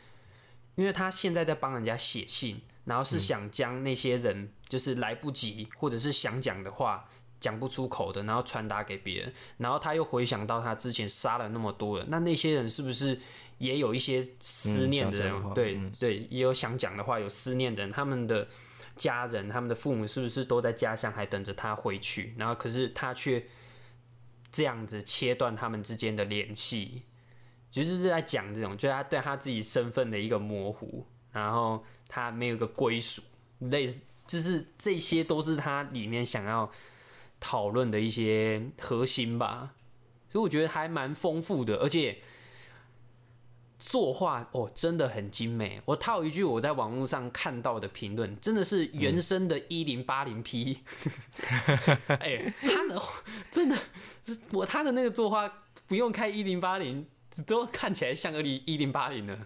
[0.74, 7.08] 因为他现在在帮人家写信，然后是想将那些人就是来不及或者是想讲的话
[7.40, 13.20] 讲不出口的，然后传达给别人，然后他又回想到他之前杀了那么多人，那那些人是不是
[13.58, 15.54] 也有一些思念的人？
[15.54, 18.48] 对、嗯对，也有想讲的话，有思念的人，他们的
[18.96, 22.34] 家人、他们的父母是不是都在家乡还等着他回去？
[22.38, 23.46] 然后可是他却
[24.52, 27.04] 这样子切断他们之间的联系，
[27.72, 33.22] 其实是在讲这种，就是他对他自己身份的一个模糊，然后他没有一个归属，
[33.60, 36.70] 类似就是这些都是他里面想要
[37.40, 39.76] 讨论的一些核心吧。
[40.32, 42.20] 所以我觉得还蛮丰富的，而且
[43.80, 45.82] 作画哦，真的很精美。
[45.86, 50.82] 我套一句我在网络上看到的评论，真的是原生的一零八零 P。
[52.20, 53.02] 哎，他的
[53.50, 53.78] 真的，
[54.52, 55.52] 我他的那个作画
[55.88, 57.08] 不用开一零八零，
[57.48, 59.40] 都看起来像个一零八零的。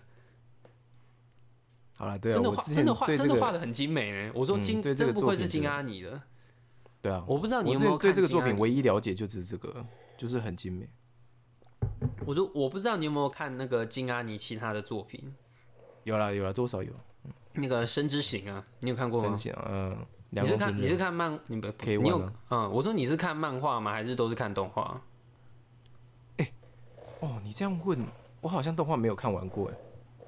[1.95, 4.31] 好了，对啊，真的画真的画真的画的，很精美呢。
[4.35, 6.21] 我说嗯金真不愧是金阿尼的。
[7.03, 9.85] 对啊，我不知道你有没有对这个作品唯一了解就只是这个，
[10.17, 10.87] 就是很精美。
[12.25, 15.35] 我说我不知道你有没有看那个金阿尼其他的作品，
[16.05, 16.93] 有啦有啦，多少有。
[17.55, 19.37] 那个《生之行》啊，你有看过吗？
[19.67, 19.97] 嗯，
[20.29, 23.91] 你两是看你是看漫你不可以你有啊嗯，我说你是看漫画吗？
[23.91, 25.01] 还是都是看动画？
[26.37, 26.49] 哎
[27.19, 27.99] 哦，你这样问，
[28.39, 29.73] 我好像动画没有看完过哎，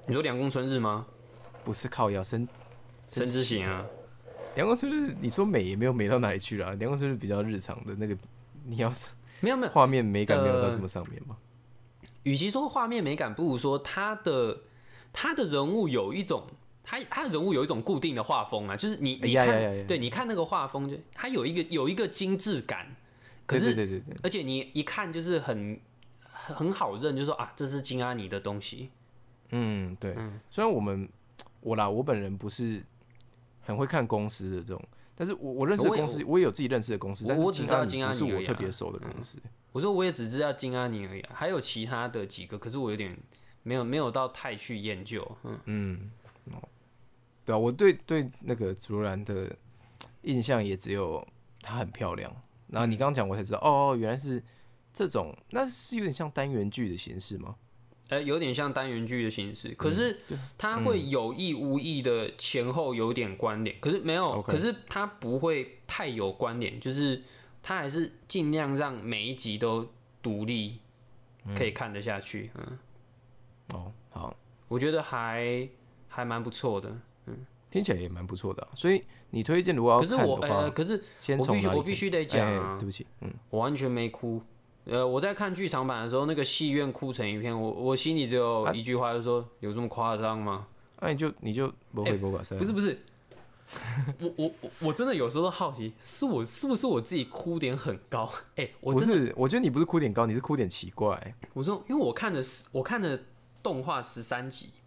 [0.06, 1.06] 你说《凉宫春日》吗？
[1.64, 2.46] 不是靠腰生
[3.08, 3.84] 《生之行》啊，
[4.56, 6.68] 阳光春是，你说美也没有美到哪里去啦。
[6.80, 8.16] 阳光春是比较日常的那个，
[8.64, 9.08] 你要是
[9.40, 11.36] 没有没有，画面美感没有到呃这么上面嘛？
[12.24, 14.62] 与其说画面美感，不如说他的
[15.12, 16.44] 他的人物有一种。
[16.88, 22.86] 他他的人物有一种固定的画风啊，就是你哎你看，呀呀呀呀对，你看那个画风就，他有一个有一个精致感，
[23.44, 25.80] 可是对对对对对，而且你一看就是很
[26.30, 28.90] 很好认，就说啊，这是金阿尼的东西。
[29.50, 30.14] 嗯对。
[30.48, 31.08] 虽然我们
[31.60, 32.80] 我啦，我本人不是
[33.66, 34.82] 很会看公司的这种，
[35.14, 39.38] 但是我我认识的公司，我也有自己认识的公司，但是我我只知道金阿尼不是我特别熟的公司。
[39.72, 43.14] 我说我也只知道金阿尼而已、啊，还有其他的几个，可是我有点
[43.62, 45.36] 没有没有到太去研究。
[45.42, 46.10] 嗯，嗯，
[46.52, 46.62] 哦，
[47.44, 49.54] 对啊，我对对那个紫罗兰的
[50.22, 51.26] 印象也只有
[51.60, 52.34] 她很漂亮。
[52.68, 54.42] 然后你刚刚讲，我才知道，哦，原来是
[54.92, 57.56] 这种，那是有点像单元剧的形式吗？
[58.08, 60.18] 呃，有点像单元剧的形式，可是
[60.56, 67.22] 它会有意无意的前后有点关联，可是没有可是它不会太有关联，就是
[67.62, 69.88] 它还是尽量让每一集都
[70.22, 70.78] 独立，
[71.56, 72.50] 可以看得下去。
[72.54, 72.78] 嗯，
[73.68, 74.36] 哦，好，
[74.68, 75.68] 我觉得还
[76.08, 76.88] 还蛮不错的。
[77.26, 77.36] 嗯
[77.68, 81.02] 听起来也蛮不错的啊、所以你推荐如果要可是我呃，可是
[81.36, 84.40] 我必须我必须得讲啊对不起，嗯，我完全没哭。
[84.86, 90.66] 呃，我在看剧场版的时候，那个戏院哭成一片，我我心里只有一句话，就说、有这么夸张吗？
[91.00, 92.96] 那、你就你就不会不把赛、不是不是，
[94.20, 98.32] 我我我我真的有时候都好奇，是我是不是我自己哭点很高？
[98.54, 101.34] 哎、我真的是，我觉得你不是哭点高，你是哭点奇怪。
[101.52, 103.20] 我说，因为我看的是我看的
[103.62, 104.85] 动画十三集，嗯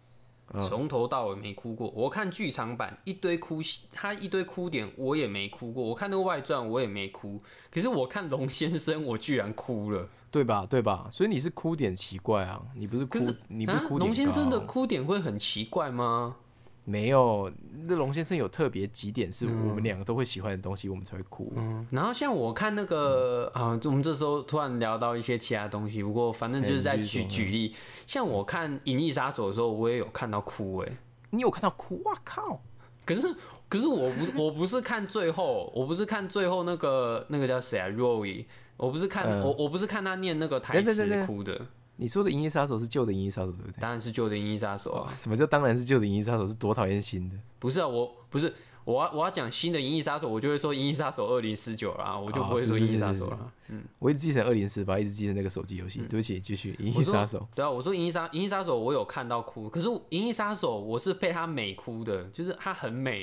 [0.58, 1.88] 从头到尾没哭过。
[1.90, 5.84] 我看剧场版一堆哭戏，他一堆哭点我也没哭过。
[5.84, 10.08] 我看那个外传我也没哭，可是我看龙先生我居然哭了。
[10.32, 10.64] 对吧？
[10.70, 11.08] 对吧？
[11.10, 14.06] 所以你是哭点奇怪啊，你不是哭可是，你不是啊哭点高。
[14.06, 16.36] 龙先生的哭点会很奇怪吗？
[16.84, 17.50] 没有，
[17.86, 21.52] 那龙先生有特别几点是我们两个都会喜欢的东西，我们才会哭。
[21.56, 27.74] 嗯，然后像我看那个啊，就我们这时候突然聊到一些其他东西，不过反正就是在举举例，
[28.06, 30.88] 像我看《银翼杀手》的时候，我也有看到哭哎、
[31.30, 32.02] 你有看到哭？
[32.04, 32.60] 哇靠！
[33.04, 33.34] 可是
[33.68, 38.44] 可是我不我不是看最后，我不是看最后那个那个叫谁啊，Roy，
[38.76, 39.42] 我不是看、嗯。
[39.42, 41.66] 我我不是看他念那个台词哭的，
[42.00, 43.78] 你说的《银翼杀手》是旧的《银翼杀手》，对不对？
[43.78, 46.44] 当然是旧的《银翼杀手》啊，什么叫当然是旧的《银翼杀手》？
[46.48, 47.36] 是多讨厌新的？
[47.58, 53.52] 不是啊，我不是我要我要讲新的《银翼杀手》，我就会说《银翼杀手二零四九》啦，我就不会说《银翼杀是是手了。
[53.98, 55.98] 我一直记成二零四八，一直记成那个手机游戏。
[56.08, 57.38] 对不起，继续《银翼杀手》。
[57.54, 63.20] 对啊，我说《银翼杀银翼杀手》，我有看到哭，可是《银翼杀手》我是被他美哭的，就是他很美，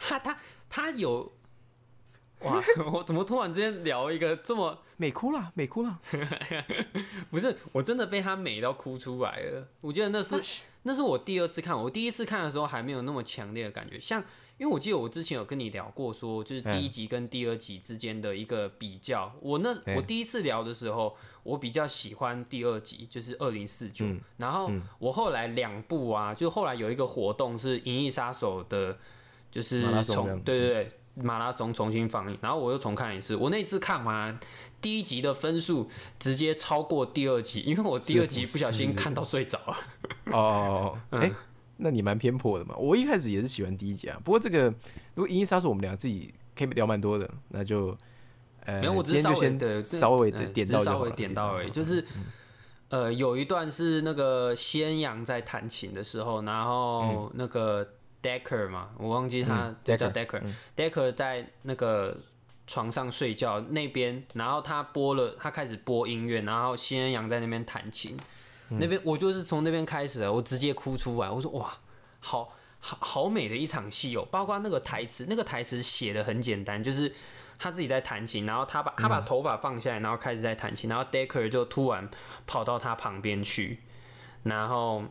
[0.00, 0.36] 他他
[0.68, 1.30] 他有。
[2.40, 2.62] 哇！
[2.92, 5.98] 我怎么突然之间聊一个这么美哭了，美哭啦！
[7.30, 7.56] 不是？
[7.72, 9.68] 我真的被他美到哭出来了。
[9.80, 10.40] 我记得那是
[10.84, 13.98] 那是我第二次看，我第一次看的时候还没有那么强烈的感觉。
[13.98, 14.22] 像
[14.56, 19.32] 因为我记得我之前有跟你聊过说就是第一集跟第二集之间的一个比较。
[19.40, 24.04] 我那我第一次聊的时候，我比较喜欢第二集，就是二零四九。
[24.36, 28.98] 然后我后来两部啊，就后来有一个活动是《银翼杀手》的，
[29.50, 30.92] 就是马拉松这重样对对对。
[31.22, 33.34] 马拉松重新放映，然后我又重看一次。
[33.36, 34.38] 我那次看完
[34.80, 39.76] 第一集的分数直接超过第二集，因为我第二集不小心看到睡着了。
[40.32, 41.30] 哦哎、
[41.78, 42.74] 那你蛮偏颇的嘛。
[42.76, 44.64] 我一开始也是喜欢第一集啊，不过这个
[45.14, 47.96] 如果《银翼杀手》我们俩自己可以聊蛮多的，那就
[48.64, 51.70] 呃，没有，我只是稍微的稍微的呃点到稍微点到而已。
[51.70, 52.04] 就是
[52.90, 57.86] 呃，有一段是那个仙阳在弹琴的时候，然后那个
[58.22, 62.16] Decker 嘛，我忘记他嗯叫 Decker，Decker，Decker 在那个
[62.66, 68.16] 床上睡觉那边，然后他播了，他开始播音乐，然后仙阳在那边弹琴，
[68.68, 71.72] 那边我就是从那边开始的，我直接哭出来，我说哇，
[72.20, 77.12] 好好好美的一场戏哦，包括那个台词，那个台词写的很简单，就是
[77.58, 82.08] 他自己在弹琴，然后他把他把头发放下来，然后开始在弹琴，然后 Decker 就突然
[82.46, 83.80] 跑到他旁边去，
[84.42, 85.04] 然后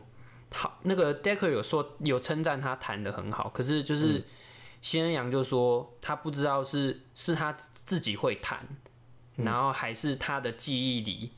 [0.50, 4.24] 好，那个 Decker 有说有称赞他弹的很好，可是就是
[4.80, 8.66] 新恩阳就说他不知道是是他自己会弹，
[9.36, 11.32] 然后还是他的记忆里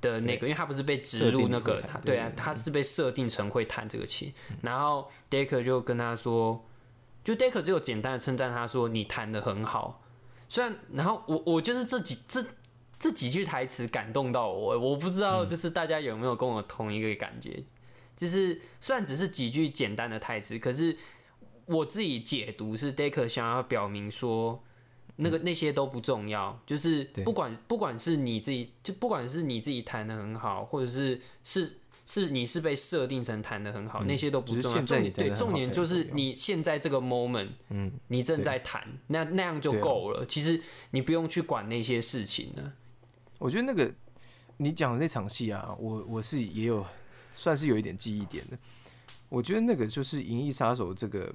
[0.00, 6.66] 的那个，因为他不是被植入那个定会弹他对啊对，对他是被设定成会弹这个琴，然后 Decker 就跟他说，
[7.22, 10.02] 就 Decker 只有简单的称赞他说你弹的很好，
[10.48, 12.44] 虽然然后我我就是这几这。
[12.98, 17.62] 这几句台词感动到我，我不知道就是大家有没有跟我同一个感觉，
[18.16, 20.96] 就是虽然只是几句简单的台词，可是
[21.66, 24.64] 我自己解读是 Decker 想要表明说，
[25.16, 31.76] 那个那些都不重要，就是不管不管是你自己，就不管是你自己弹的很好，或者是是
[32.06, 34.82] 是你是被设定成弹的很好，那些都不重要。
[34.82, 40.24] 重点对重点就是你现在这个 moment，嗯，你正在弹，那那样就够了。
[40.24, 42.72] 其实你不用去管那些事情了。
[43.38, 43.92] 我觉得那个
[44.58, 46.86] 你讲的那场戏啊，我我是也有
[47.36, 48.58] 算是有一点记忆点的。
[49.28, 51.32] 我觉得那个就是《银翼杀手》这个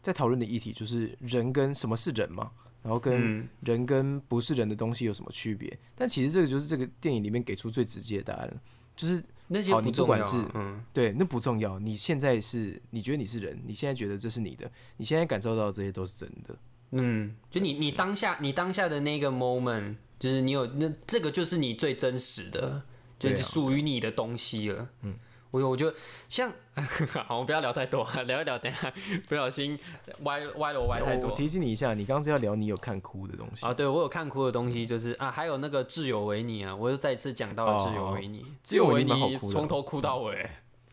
[0.00, 2.50] 在讨论的议题，就是人跟什么是人嘛，
[2.82, 5.76] 然后跟嗯，人跟不是人的东西有什么区别？
[5.96, 8.60] 但其实这个就是这个电影里面给出最直接的答案了，
[8.94, 10.04] 就是那些好你不。
[10.04, 11.78] 管是嗯，对，那不重要。
[11.78, 16.56] 你现在是你觉得你是人，你现在觉得这是你的，你现在感受到的这些都是真的。
[16.90, 22.82] 嗯，就你你当下你当下的那个 moment，就是你有那这个就是你最真实的，
[23.18, 24.88] 就是属于你的东西了。
[25.02, 25.16] 嗯，
[25.50, 25.92] 我我就
[26.28, 26.50] 像
[27.26, 28.92] 好，我们不要聊太多， 聊一聊，等下
[29.28, 29.78] 不小心
[30.22, 31.36] 歪歪了我歪太多我我。
[31.36, 33.64] 提醒你一下，你刚刚是要聊你有看哭的东西。
[33.64, 40.50] 啊，对我有看哭的东西，就是啊，还有那个挚友维尼啊，我又再一次讲到了哦挚友维尼，挚友维维尼从头哭到尾，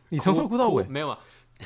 [0.09, 1.19] 你从头哭到尾，没有啊，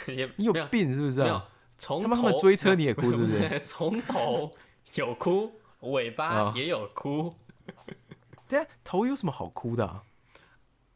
[0.08, 1.50] 也你有病是不是没有啊？
[1.78, 3.60] 从他们追车你也哭是不是？
[3.66, 4.50] 从头
[4.94, 7.30] 有哭，尾巴啊也有哭。
[8.48, 10.04] 对啊，头有什么好哭的、啊？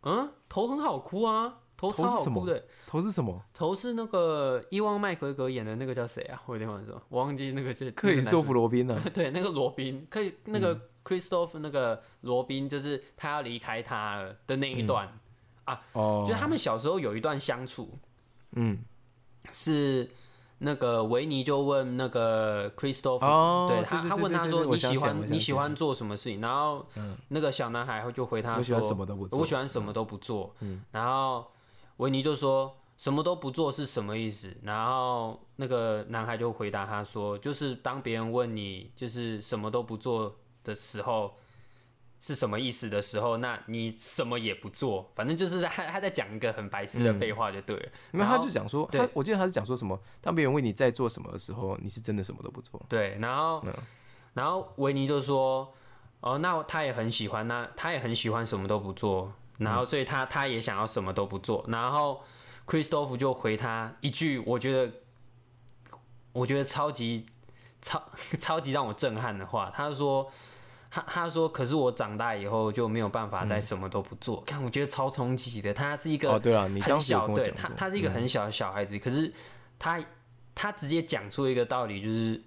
[0.01, 2.65] 嗯，头很好哭啊，头超好哭的。
[2.87, 3.41] 头是什么？
[3.53, 6.41] 头是那个伊旺麦奎格演的那个叫谁啊？
[6.45, 8.53] 我有点忘记了，我忘记那个是克里斯多夫。
[8.53, 15.07] 罗宾啊那个男主 对，那个罗宾，可以那个 Christoph 那个罗宾，就是他要离开他了的那一段
[15.65, 17.97] 啊，哦，就是他们小时候有一段相处，
[18.53, 18.79] 嗯，
[19.51, 20.09] 是
[20.59, 26.41] 那个维尼就问那个 Christopher，、哦对他他问他说你喜欢你喜欢做什么事情？
[26.41, 26.85] 然后
[27.29, 30.53] 那个小男孩就回他说我喜欢什么都不做我喜欢什么都不做。
[30.91, 31.47] 然后
[31.97, 34.55] 维尼就说什么都不做是什么意思？
[34.63, 41.33] 然后那个男孩就回答他说，就是当别人问你就是什么都不做的时候。
[42.21, 47.85] 是什么意思的时候，那你什么也不做，反正就是他他在讲一个很白痴的废话就对了。
[48.11, 52.81] 因为然后他就讲说，他我记得他是讲说什么，当别人问你在做什么的时候，你是真的什么都不做。
[52.89, 53.65] 对，然后、
[54.33, 55.73] 然后维尼就说，
[56.19, 62.21] 哦，那他也很喜欢，那他也很喜欢什么都不做，然后所以他他也想要什么都不做，然后
[62.67, 64.91] Christoph 就回他一句，我觉得
[66.33, 67.25] 我觉得超级
[67.81, 68.03] 超
[68.37, 70.29] 超级让我震撼的话，他说。
[70.91, 74.41] 他他说，可是我长大以后就没有办法再什么都不做。
[74.41, 75.73] 看，我觉得超冲击的。
[75.73, 79.31] 他是一个哦，对了，你很小，对他，他是一个很小的小孩子，可是
[79.77, 80.03] 他
[80.55, 82.43] 他直接讲出一个道理，就是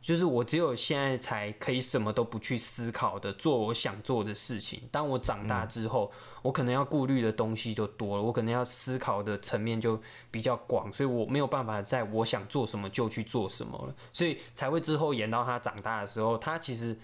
[0.00, 4.82] 就是我只有现在才可以什么都不去思考的做我想做的事情。
[4.90, 6.10] 当我长嗯大之后，
[6.42, 16.98] 我可能要顾虑的东西就多了，我可能要思考的层面就比较广，所以我没有办法在我想做什么就去做什么了，所以才会之后演到他长大的时候，他其实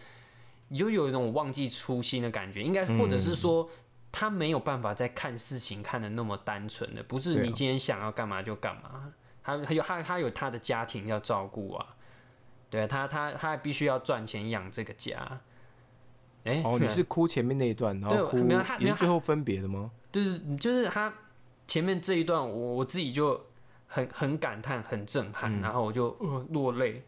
[0.70, 3.68] 你就有一种忘记初心的感觉，应该或者是说。
[4.12, 11.86] 他没有办法再看事情看的那么单纯的，不是你今天想要干嘛就干嘛，他还有他他有他的家庭要照顾啊，
[12.68, 15.40] 对啊他他他还必须要赚钱养这个家。
[16.42, 19.92] 哎、哦，你是哭前面那一段，然后对哭没有他没有也是最后分别的吗？
[20.10, 21.14] 就是就是他
[21.68, 23.40] 前面这一段我我自己就
[23.86, 27.00] 很很感叹很震撼，嗯然后我就呃落泪。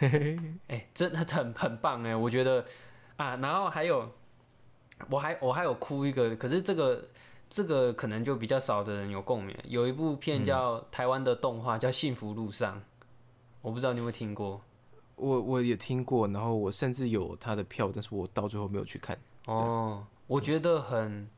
[0.68, 2.64] 哎、真的很很棒哎，我觉得
[3.16, 4.10] 啊，然后还有
[5.08, 7.04] 我还我还有哭一个，可是这个
[7.48, 9.56] 这个可能就比较少的人有共鸣。
[9.64, 12.76] 有一部片叫台湾的动画叫《幸福路上》，
[13.60, 14.60] 我不知道你有没有听过。
[15.16, 19.16] 我我也听过，然后我甚至有他的票，但是我到最后没有去看。
[19.46, 21.28] 哦，我觉得很，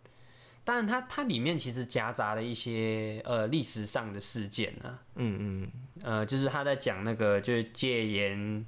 [0.64, 5.72] 当然它它里面其实夹杂了一些呃历史上的事件啊、嗯嗯，
[6.02, 8.64] 呃，就是他在讲那个就是戒严，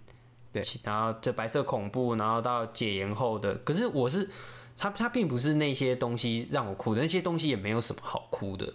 [0.53, 4.29] 对，然后就白色恐怖，然后到解严后的，可是我是
[4.77, 8.73] 他他并不是那些东西让我哭的，那些东西也没有什么好哭的，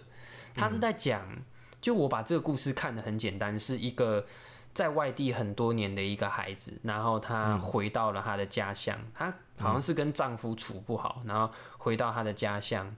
[0.54, 1.24] 他是在讲，
[1.80, 4.26] 就我把这个故事看得很简单，是一个。
[4.74, 12.96] 在外地很多年的一个孩子，然后她回到了她的家乡，她好像是跟丈夫处不好，然后回到她的家乡，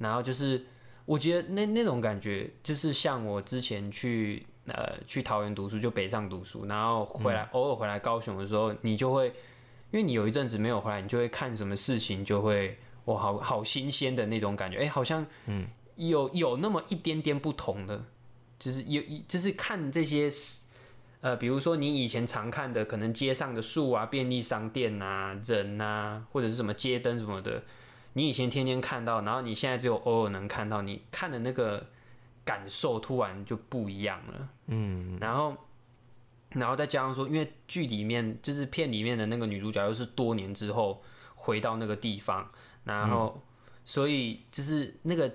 [0.00, 0.66] 然后就是
[1.04, 9.28] 我觉得那那种感觉，就是像我之前去呃去桃园读书，就北上读书，然后回来、偶尔回来高雄的时候，你就会，
[9.92, 15.68] 因为你有一阵子没有回来，你就会看什么事情就会哇好好新鲜的那种感觉，哎、好像嗯。
[15.96, 18.02] 有有那么一点点不同的，
[18.58, 20.30] 就是有就是看这些
[21.20, 27.62] 呃，比如说你以前常看的，可能街上的树啊、便利商店啊、人啊，或者是什么街灯什么的，
[28.14, 31.86] 你以前天天看到，然后你现在只有偶尔能看到，你看的那个
[32.44, 34.48] 感受突然就不一样了。
[34.66, 35.56] 嗯，然后，
[36.50, 41.00] 然后再加上说，因为剧里面就是片里面的那个女主角又是多年之后
[41.36, 42.50] 回到那个地方，
[42.84, 43.40] 然后，
[43.84, 45.32] 所以就是那个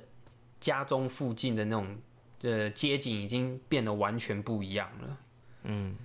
[0.59, 1.97] 家中附近的那种
[2.41, 5.17] 呃街景已经变得完全不一样了。
[5.63, 5.95] 嗯，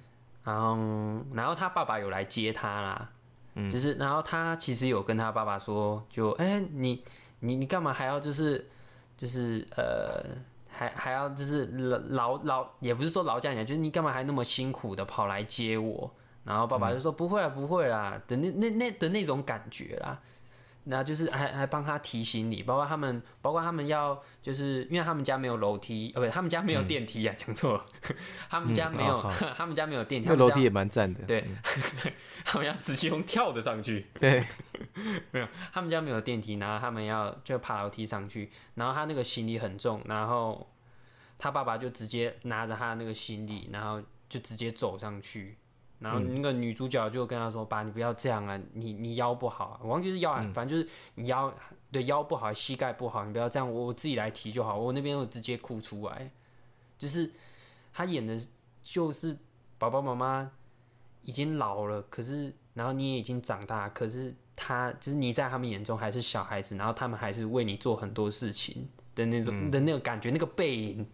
[0.44, 3.10] 然后，然后他爸爸有来接他啦。
[3.70, 7.02] 就是，然后他其实有跟他爸爸说，就，哎、你
[7.40, 8.68] 你你干嘛还要就是
[9.16, 10.22] 就是呃，
[10.68, 16.10] 还还要就是劳劳劳，也不是说劳驾你，就是你干嘛还那么辛苦的跑来接我？
[16.44, 20.18] 然后爸爸就说、不会啦，不会啦，的那那那的那种感觉啦。
[20.90, 27.86] 那就是还还帮他提醒你，包括他们，包括他们要，就是因为他们家没有楼梯，呃，不，他们家没有电梯啊，讲错了，
[28.50, 31.20] 他们家没有，他们家没有电梯，那楼梯也蛮赞的。
[31.22, 31.46] 对，
[32.44, 34.44] 他们要直接用跳的上去，对，
[35.30, 40.68] 没有，他们家没有电梯，然后他们要就爬楼梯上去，然后他那个行李很重，然后
[41.38, 45.56] 他爸爸就直接拿着他那个行李，然后就直接走上去，
[46.00, 51.54] 然后那个女主角就跟他说：“爸，你不要这样啊，你你腰不好、啊，我忘记是腰啊，反正就是你腰
[51.92, 56.30] 对腰不好，膝盖不好，你不要这样，我我自己来提就好。”我那边我直接哭出来，
[56.98, 57.30] 就是
[57.92, 58.40] 他演的
[58.82, 59.36] 就是
[59.76, 60.50] 爸爸妈妈
[61.22, 71.06] 已经老了，可是然后你也已经长大，可是他就是你在他们眼中还是小孩子，然后他们还是为你做很多事情的那种、的那个感觉，那个背影，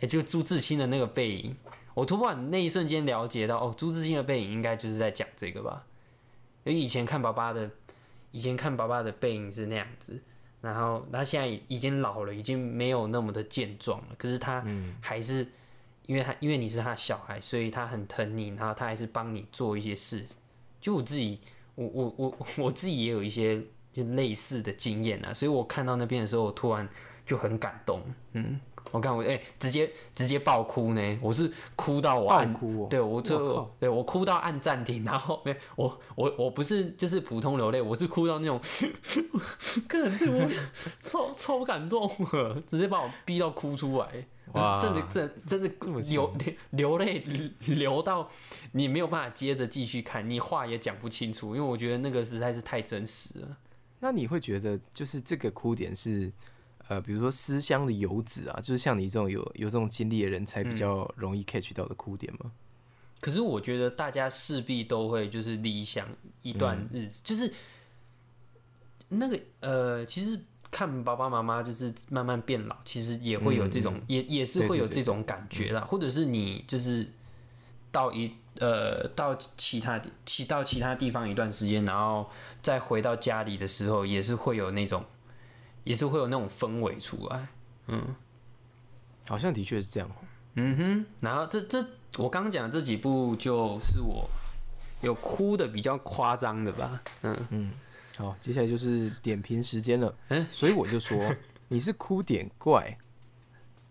[0.00, 1.56] 哎、就朱自清的那个背影，
[1.96, 5.86] 我突然那一瞬间了解到，哦，朱自清的背影应该就是在讲这个吧，
[6.64, 7.70] 因为以前看爸爸的，
[8.32, 10.20] 以前看爸爸的背影是那样子。
[10.60, 14.14] 然后他现在已经老了，已经没有那么的健壮了。
[14.18, 14.62] 可是他
[15.00, 15.46] 还是，
[16.06, 20.26] 因为他因为你是他小孩，所以他很疼你，然后他还是帮你做一些事。
[20.80, 21.40] 就我自己，
[21.76, 26.88] 我我我我自己也有一些就类似的经验啊，所以我看到那边的时候，我突然
[27.24, 28.02] 就很感动。
[28.32, 28.60] 嗯，
[28.92, 32.86] 我看我哎、直接直接爆哭呢，我是哭到我爆按哭哦。
[32.88, 38.60] 对我我就对我哭到按暂停，然后没我我我不是就是普通流泪，我是哭到那种，
[39.88, 40.50] 看这我
[41.00, 46.34] 超超感动了，直接把我逼到哭出来，哇真的真的真的流
[46.70, 47.18] 流泪
[47.60, 48.28] 流到
[48.72, 53.56] 你没有办法接着继续看，你话也讲不清楚，因为我觉得那个实在是太真实了。
[54.00, 56.30] 那你会觉得就是这个哭点是，
[56.88, 62.52] 呃，比如说思乡的游子啊，就是像你这种有有这种经历的人才比较容易 catch 到的哭点吗？
[63.20, 66.06] 可是我觉得大家势必都会就是理想
[66.42, 67.52] 一段日子，就是
[69.08, 70.38] 那个呃，其实
[70.70, 77.10] 看爸爸妈妈就是慢慢变老，其实也会有这种，也也是会有这种感觉啦，或者是你就是
[77.90, 78.30] 到一
[78.60, 82.28] 呃到其他地其到其他地方一段时间，然后
[82.60, 85.02] 再回到家里的时候，也是会有那种，
[85.86, 87.46] 也是会有那种氛围出来。
[87.86, 88.14] 嗯。
[89.28, 90.08] 好像的确是这样。
[90.08, 90.14] 哦。
[90.54, 91.84] 嗯哼，然后这这
[92.16, 94.28] 我刚讲的这几部就是我
[95.00, 97.46] 有哭的比较夸张的吧，嗯。
[97.50, 97.72] 嗯，
[98.16, 100.12] 好，接下来就是点评时间了。
[100.28, 100.44] 嗯。
[100.50, 101.32] 所以我就说
[101.68, 102.98] 你是哭点怪，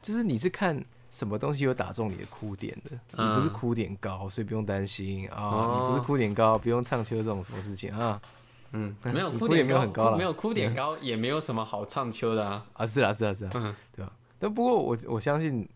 [0.02, 5.30] 就是你是看什么东西有打中你的哭点的，你不是哭点高，所以不用担心。
[5.30, 5.38] 啊。
[5.38, 5.80] 哦。
[5.80, 7.93] 你不是哭点高，不用唱秋这种什么事情。
[7.93, 8.22] 啊
[8.72, 12.66] 嗯， 没有哭点没有很高啦哭没有哭点高，也没有什么好唱秋的啊。
[12.74, 12.86] 啊！
[12.86, 14.11] 是啊，是啊，是啊，嗯对吧？
[14.39, 15.68] 但不过我我相信，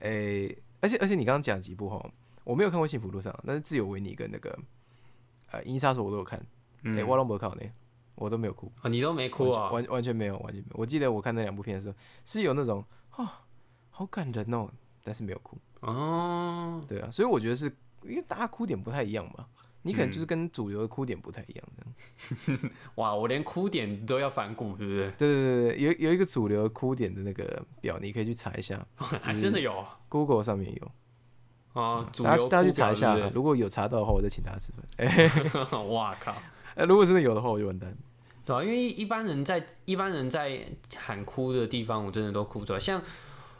[0.00, 2.10] 诶、而且而且你刚刚讲几部哈，
[2.44, 4.56] 我没有看过《幸福路上》，但是《自由维尼》跟那个
[5.50, 6.40] 呃《银翼杀手》我都有看，
[6.82, 7.62] 嗯诶、我都没有看呢，
[8.14, 8.70] 我都没有哭。
[8.82, 9.70] 啊，你都没哭啊？
[9.70, 10.76] 完完全没有，完全没有。
[10.78, 11.94] 我记得我看那两部片的时候，
[12.24, 13.40] 是有那种啊，
[13.90, 14.68] 好感人哦，
[15.02, 15.58] 但是没有哭。
[15.80, 17.66] 哦，对啊，所以我觉得是
[18.04, 19.48] 因为大家哭点不太一样吧，
[19.82, 22.72] 你可能就是跟主流的哭点不太一样这样。
[22.96, 25.12] 哇，我连哭点都要反骨，是不是？
[25.18, 34.84] 对对对对，有有一个主流哭点的那个表，你可以去查一下 还真的有啊，Google 上面有，啊，主大流家大家去查一下如果有查到的话，我再请大家吃饭。
[34.98, 36.34] 哎、是不是哇靠！
[36.76, 37.96] 哎如果真的有的话，我就完蛋。
[38.44, 40.66] 对啊，因为一般人在一般人在
[40.96, 42.78] 喊哭的地方，我真的都哭不出来。
[42.78, 43.02] 像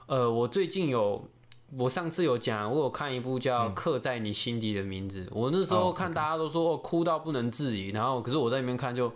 [0.06, 1.28] 呃，我最近有，
[1.76, 9.12] 我上次有讲，我有看一部叫《刻在你心底的名字》，我那时候哦看大家都说哦，哭到不能自已，然后可是我在里面看就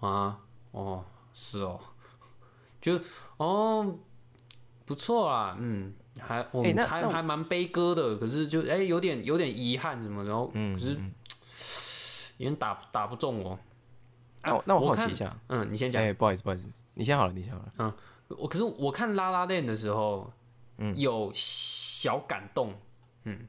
[0.00, 0.38] 啊，
[0.70, 1.04] 哦，
[1.34, 1.78] 是哦，
[2.80, 2.98] 就
[3.36, 3.94] 哦
[4.86, 11.12] 不错啊，嗯，还我们哎那那我还还蛮悲歌的，可是就哎、有点有点遗憾什么，然后嗯，可是嗯
[12.38, 13.58] 有点打打不中我。
[14.42, 16.02] 那我那我好奇一下，嗯，你先讲。
[16.02, 17.68] 哎，不好意思，不好意思，你先好了，你先好了。
[17.78, 17.92] 嗯
[18.28, 20.30] 我可是我看拉拉链的时候，
[20.78, 20.96] 嗯。
[20.96, 22.74] 有小感动，
[23.24, 23.46] 嗯，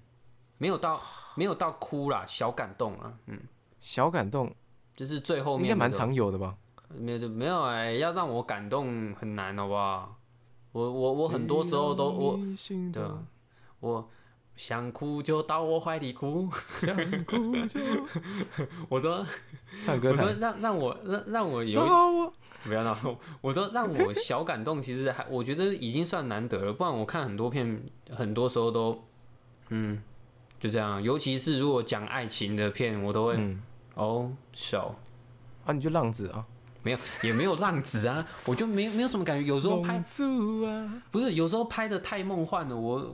[0.57, 1.01] 没有到
[1.35, 3.39] 没有到哭啦，小感动啊，嗯，
[3.79, 4.53] 小感动。
[4.95, 6.55] 就是最后面应该蛮常有的吧？
[6.89, 10.17] 没有就没有哎、要让我感动很难，好不好？
[10.71, 12.39] 我我我很多时候都我
[12.93, 13.23] 对啊
[13.79, 14.09] 我
[14.55, 16.49] 想哭就到我怀里哭，
[16.79, 16.95] 想
[17.25, 17.79] 哭就
[18.87, 19.25] 我说
[19.85, 20.33] 唱歌我说。
[20.39, 21.81] 让让我让让我有
[22.63, 22.97] 不要闹，
[23.41, 29.03] 我说让我小感动，其实还我觉得已经算难得了，不然我看很多片，很多时候都，
[29.69, 30.01] 嗯，
[30.59, 31.03] 就这样。
[31.03, 33.61] 尤其是如果讲爱情的片，我都会、嗯
[33.95, 34.95] 哦手
[35.65, 36.45] 啊，你就浪子啊，
[36.81, 39.45] 没有也没有浪子啊，我就没没有什么感觉。
[39.45, 41.03] 有时候拍住啊。
[41.11, 43.13] 不是，有时候拍的太梦幻了，我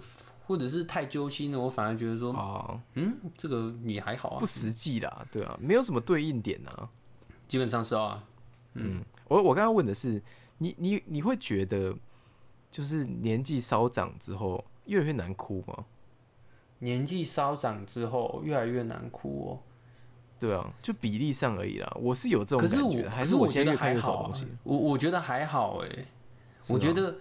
[0.52, 6.90] 或者是太揪心了，我反而觉得说，哦，嗯，这个你还好啊不，实际啦，对啊，没有什么对应点啊。
[7.48, 8.22] 基本上是啊，
[8.74, 10.22] 嗯，我我刚刚问的是，
[10.58, 11.96] 你你你会觉得，
[12.70, 15.86] 就是年纪稍长之后越来越难哭吗？
[16.80, 19.60] 年纪稍长之后越来越难哭哦。
[20.38, 21.90] 对啊，就比例上而已啦。
[21.98, 24.48] 我是有这种可是我感觉，还可是我觉得我现在越看还好啊越少东西？
[24.64, 26.06] 我我觉得还好哎、
[26.68, 27.16] 我觉得，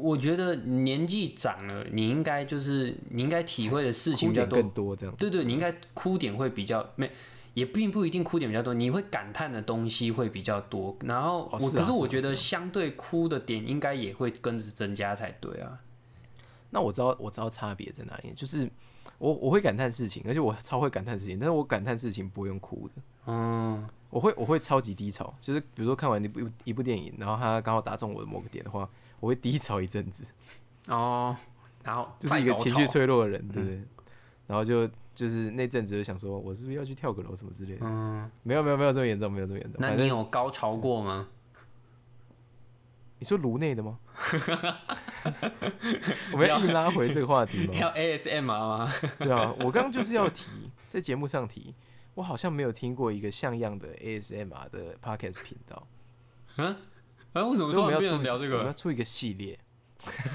[0.00, 4.70] 我觉得年纪长了，你应该就是你应该体会的事情比更。
[4.70, 5.14] 多这样。
[5.16, 7.10] 对对，你应该哭点会比较没，
[7.54, 10.96] 也并不一定哭点比较多，你会感叹的东西会比较多。
[11.04, 15.80] 然后可是我觉得相对哭的点应该也会跟着增加才对啊。
[16.70, 18.70] 那我知道我知道差别在哪里，就是
[19.18, 23.02] 我我会感叹事情，而且我超会感叹事情，但是我感叹事情不会用哭的。
[23.26, 28.88] 嗯，我会我会超级低潮，就是比如说看完一部一部电影，然后它刚好打中我的某个点的话，
[29.20, 30.32] 我会低潮一阵子，
[30.88, 31.36] 哦，
[31.84, 33.82] 然后就是一个情绪脆弱的人，对不对？
[34.46, 37.86] 然后就就是那阵子就想说，我是不是要去跳个楼什么之类的？
[37.86, 39.76] 嗯，没有没有没有这么严重，没有这么严重。
[39.78, 41.28] 那你有高潮过吗？
[43.18, 43.98] 你说颅内的吗？
[46.32, 47.74] 我们要硬拉回这个话题吗？
[47.74, 48.90] 要 ASMR 吗？
[49.18, 51.74] 对啊，我刚刚就是要提，在节目上提，
[52.14, 55.86] 我好像没有听过一个像样的 ASMR 的 podcast 频道，
[57.32, 58.54] 啊，为什么突然变成聊这个？
[58.56, 59.58] 我们要出一个系列，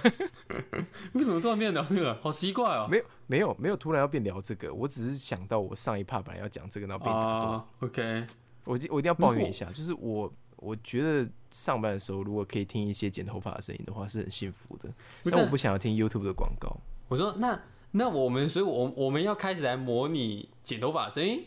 [1.14, 2.18] 为什么突然变聊这个？
[2.22, 2.88] 好奇怪哦。
[2.90, 8.28] 没有没有没有突然要变聊这个，我只是想到我上一 part 本来要讲这个，然后被你打断，啊，OK，
[8.64, 14.90] 我一定我一定要抱怨一下，就是我我觉得上班的时候如果可以听一些剪头发的声音的话，是很幸福的，
[15.32, 16.78] 但我不想要听 YouTube 的广告。
[17.08, 17.60] 我说那
[17.92, 21.46] 那我们，所以我我们要开始来模拟剪头发的声音。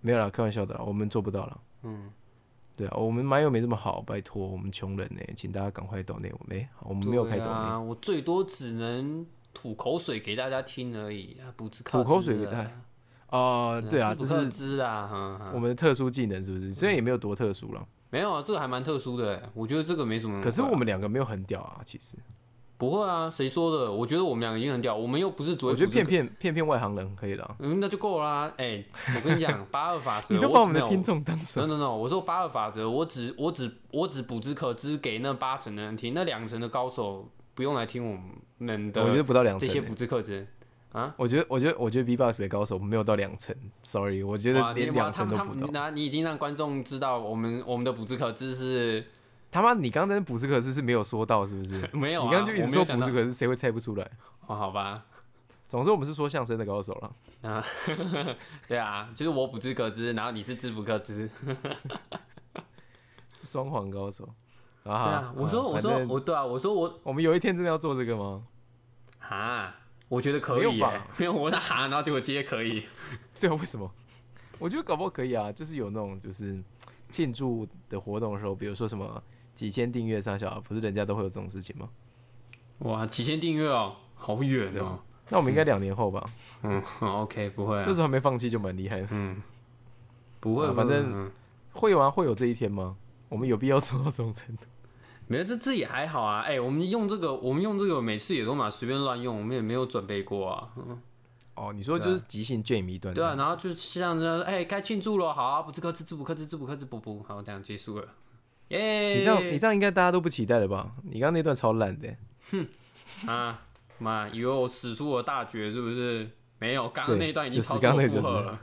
[0.00, 1.60] 没有啦，开玩笑的啦，我们做不到了。
[1.82, 2.10] 嗯，
[2.82, 6.58] 对啊，我们马友没这么好，拜托，我们穷人呢，请大家赶快抖内我们。
[6.58, 9.24] 哎、好我们没有开抖内、啊，我最多只能
[9.54, 12.82] 吐口水给大家听而已，啊不是靠吐口水给大家
[13.28, 16.74] 哦、对啊，不这是克知啊，我们的特殊技能，是不是？
[16.74, 20.42] 虽然也没有多特殊了，没有啊，这个还蛮特殊的，我觉得这个没什么。
[20.42, 22.16] 可是我们两个没有很屌啊，其实。
[22.82, 23.92] 不会啊，谁说的？
[23.92, 27.56] 我觉得我们两个已经很屌，我们又不是只会我觉得骗骗骗骗外行人可以了。
[27.60, 28.52] 嗯，那就够啦。
[28.56, 38.18] 哎、我跟你讲， 八二法则，你都把我们的听众当什 no？no no，我说八二法则，我只我只我只补之可知给那八成的人听，那两成的高手不用来听我
[38.58, 39.72] 们的我觉得不到两成欸。
[39.72, 40.44] 这些补之可知
[40.90, 41.14] 啊。
[41.16, 43.54] 我觉得，我觉得，我觉得 B-box 的高手没有到两成
[43.84, 45.68] ，sorry，我觉得连两成都不到。
[45.72, 49.06] 那你已经让观众知道我们我们的补之可知是
[49.52, 51.88] 他妈，你刚刚那补斯克斯是没有说到，是不是？
[51.92, 54.10] 没有、啊，你刚刚就一直说补斯克斯，谁会猜不出来？
[54.46, 55.04] 哦，好吧，
[55.68, 57.50] 总之，我们是说相声的高手了。
[57.50, 57.64] 啊，
[58.66, 61.28] 对啊，就是我补之可知，然后你是知不可知。
[63.34, 64.28] 是双簧高手。
[64.82, 68.42] 对啊啊，我说我说我对啊，我说我我们有一天真的要做这个吗？
[69.20, 69.76] 啊，
[70.08, 72.84] 我觉得可以耶没有吧没有我那哈，然后结果接可以。
[73.38, 73.88] 对啊，为什么？
[74.58, 76.60] 我觉得搞不好可以啊，就是有那种就是
[77.10, 79.22] 庆祝的活动的时候，比如说什么
[79.54, 81.88] 几千订阅上小，不是人家都会有这种事情吗？
[82.78, 84.98] 哇，几千订阅哦，好远哦。
[85.28, 86.28] 那我们应该两年后吧，
[86.62, 89.08] 嗯，OK，不会啊那，时候还没放弃就蛮厉害的。
[89.10, 89.42] 嗯，
[90.40, 91.32] 不会，啊反正会嗯
[91.72, 92.10] 会吗？
[92.10, 92.96] 会有这一天吗？
[93.28, 94.64] 我们有必要做到这种程度？
[95.28, 96.40] 没有，这这也还好啊。
[96.40, 100.68] 哎、我们用这个，我们用这个，每次也都嘛随便乱用，我们也没有准备过啊。
[100.76, 101.00] 嗯，
[101.54, 108.08] 哦，你说就是即兴 jam 一段，对啊，然后就像这样，哎、该庆祝了，好啊，不知克制，自不克制，自不克制，不不，好，这样结束了。
[108.68, 110.92] 耶、你这样你这样应该大家都不期待了吧？
[111.04, 112.16] 你刚刚那段超烂的，
[112.50, 112.66] 哼
[113.26, 113.62] 啊，
[113.98, 116.28] 妈，以为我使出我大绝是不是？
[116.58, 118.60] 没有，刚刚那段已经就是超出刚刚那就是我负荷了。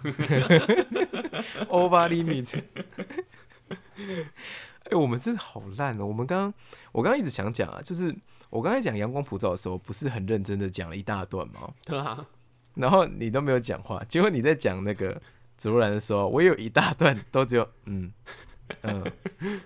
[1.70, 2.64] over limit。
[4.90, 6.06] 哎、我们真的好烂哦！
[6.06, 6.54] 我们刚刚，
[6.94, 8.16] 我刚刚一直想讲啊，就是
[8.50, 11.74] 我刚才讲阳光普照的时候，不是很认真的讲了一大段吗？
[11.86, 12.26] 对啊，
[12.76, 15.22] 然后你都没有讲话，结果你在讲那个
[15.58, 18.14] 紫罗兰的时候，我有一大段都只有嗯
[18.82, 19.12] 嗯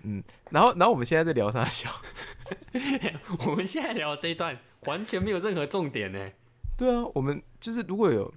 [0.04, 1.90] 嗯，然后然后我们现在在聊他笑，
[3.48, 6.30] 我们现在聊这一段完全没有任何重点呢。
[6.78, 8.34] 对啊，我们就是如果有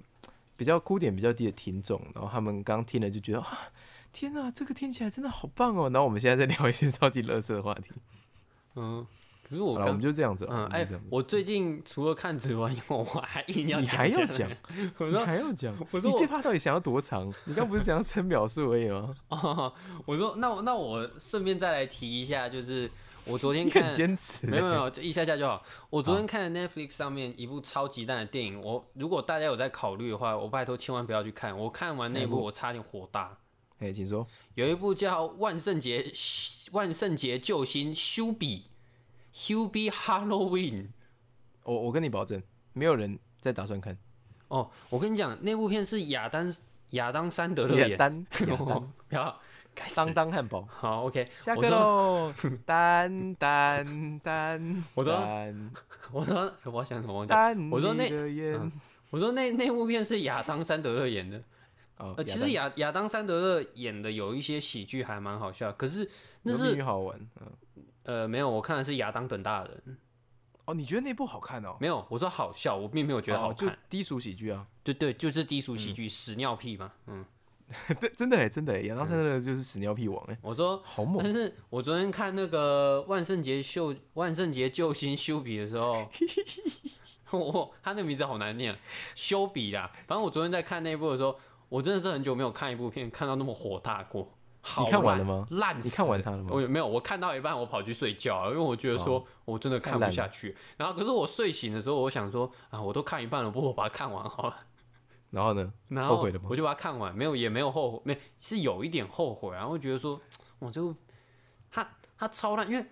[0.57, 3.71] 比较哭点比较低的听众，然后他们刚听了就觉得啊，
[4.13, 5.91] 天啊，这个听起来真的好棒哦。
[5.91, 7.91] 然后我们现在在聊一些超级乐色的话题，
[8.75, 9.07] 嗯，
[9.49, 14.51] 可是我好，我们就这样子啊，嗯，哎、我最近除了看指纹以外，我还硬要你还要讲，
[14.99, 17.33] 我你说还要讲，我说我你这趴到底想要多长？
[17.45, 19.15] 你刚不是讲要称秒数而已吗？
[19.29, 19.73] 哦，
[20.05, 22.91] 我说那我那我顺便再来提一下，就是
[23.25, 23.95] 我昨天看。
[23.95, 25.63] 坚持，没有没有，就 一下下就好。
[25.91, 31.57] 我昨天看的 Netflix 上面一部超级烂的电影，我如果大家有在考虑的话，我拜托千万不要去看。
[31.57, 33.39] 我看完那部我差点火大。
[33.79, 34.27] 哎，请说。
[34.55, 36.13] 有一部叫《万圣节
[36.73, 38.65] 万圣节救星修比
[39.37, 40.85] Hubie Halloween》
[41.65, 43.97] 我我跟你保证，没有人在打算看。
[44.49, 46.55] 哦，我跟你讲，那部片是亚当
[46.91, 47.91] 亚当山德勒演。
[47.91, 49.41] 亚丹，亚 丹，不要，
[49.95, 51.29] 当当汉堡，好，OK。
[51.41, 52.33] 下课喽！
[52.65, 55.15] 丹丹丹，我说
[56.13, 57.27] 我说我要想什么
[57.71, 58.09] 我说那
[59.11, 61.43] 我说那那部片是亚当山德勒演的。
[61.99, 66.09] 哦呃，其实亚亚当山德勒演的有一些喜剧还蛮好笑，可是
[66.43, 67.19] 那是好玩。
[67.41, 67.47] 嗯，
[68.07, 69.99] 呃没有，我看的是亚当等大人，
[70.65, 71.77] 哦，你觉得那部好看哦？
[71.81, 73.79] 没有，我说好笑，我并没有觉得好哦就看。
[73.91, 77.25] 低俗喜剧啊，对对，就是低俗喜剧，屎尿屁嘛，嗯，
[78.01, 80.81] 对，真的哎，真的哎，亚当山德就是屎尿屁王哎，我说。
[80.85, 81.33] 好猛但！
[81.33, 86.09] 是我昨天看那个万圣节秀万圣节救星修比的时候，
[87.33, 88.77] 我他那名字好难念，
[89.15, 89.91] 修比啦。
[90.07, 91.39] 反正我昨天在看那一部的时候，
[91.69, 94.33] 我真的是很久没有看一部片看到那么火大过。
[94.69, 95.89] 好你看完了烂吗烂死！
[95.89, 100.57] 你看完它了吗我也没有，我看到一半我跑去睡觉，因为我觉得说我真的看不下去。
[100.77, 104.57] 然后可是我睡醒的时候，我想说啊，我都看一半了，不如我把它看完好了。
[105.31, 105.73] 然后呢？
[105.89, 110.21] 然后后悔了吗我就把它看完，没有也没有后悔，没是有一点后悔啊，然后觉得说，
[110.59, 110.95] 我就
[111.71, 111.89] 他
[112.19, 112.85] 他超烂，因为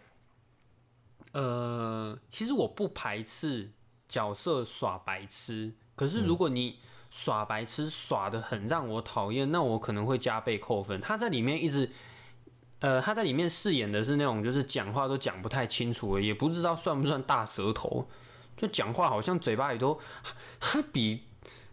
[1.32, 3.72] 呃，其实我不排斥
[4.06, 6.78] 角色耍白痴，可是如果你
[7.14, 11.00] 耍白痴耍的很让我讨厌，那我可能会加倍扣分。
[11.00, 11.88] 他在里面一直。
[12.80, 18.06] 呃，他在里面饰演的是那种，就是讲话都讲不太清楚的，也不知道算不算大舌头，
[18.54, 19.98] 就讲话好像嘴巴里都，
[20.60, 21.22] 他比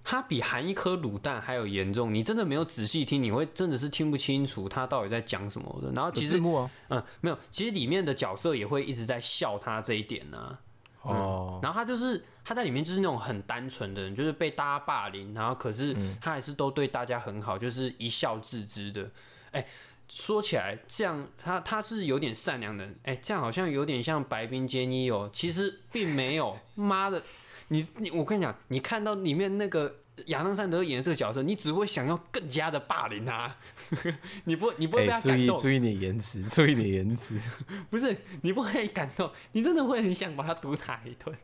[0.06, 2.14] 他比含一颗卤蛋还有严重。
[2.14, 5.92] 你真的没有仔细听，你会真的是听不清楚他到底在讲什么的。
[5.92, 6.40] 然后其实，
[6.88, 10.58] 嗯，没有，其实里面的角色也会一直在笑他这一点呢、
[11.02, 19.10] 哦，然后他就是他在里面就是那种很单纯的人，就是被大家霸凌，然后可是他还是都对大家很好，就是一笑置之的。
[19.52, 19.66] 哎、
[20.08, 23.00] 说起来这样，他他是有点善良的人。
[23.04, 26.58] 哎、这样好像有点像白冰杰尼哦，其实并没有。
[26.76, 27.24] 妈的，
[27.70, 29.98] 你你我跟你讲，你看到里面那个。
[30.28, 33.56] 亚当·山德演的这个角色，你只会想要更加的霸凌他，
[34.46, 37.40] 你不你不会被他感动，意注意你的言辞，注意你的言辞。
[37.90, 41.36] 不是你不会感动，你真的会很想把他毒打一顿。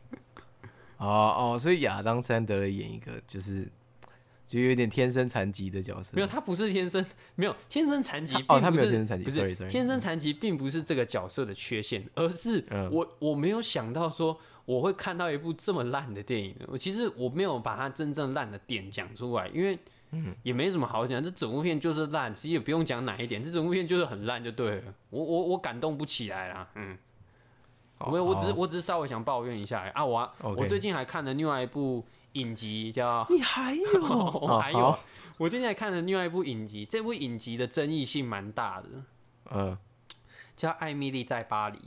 [0.98, 3.70] 哦哦，所以亚当·山德演一个就是
[4.46, 7.04] 就有点天生残疾的角色，没有，他不是天生
[7.36, 9.70] 没有天生残疾，哦他并不是没有天生残疾不是 sorry，sorry。
[9.70, 12.90] 天生残疾，并不是这个角色的缺陷，而是嗯。
[12.90, 16.54] 我我没有想到说我会看到一部这么烂的电影。
[16.66, 19.78] 我其实我没有把它真正烂的点讲出来，因为
[20.10, 24.94] 嗯也没什么好讲，这整部片就是烂，其实也不用讲哪一点，这整部片就是很烂就对了。
[25.08, 26.98] 我我我感动不起来啦，嗯。
[28.00, 32.04] 哦没有，我只是好我只是稍微想抱怨一下啊，我我最近还看了另外一部
[32.34, 34.96] 影集叫你还有我 还有
[35.38, 38.88] 我最近还看了另外一部影集，这部影集的争议性蛮大的，
[39.50, 39.78] 嗯，
[40.54, 41.78] 叫《艾米丽在巴黎》。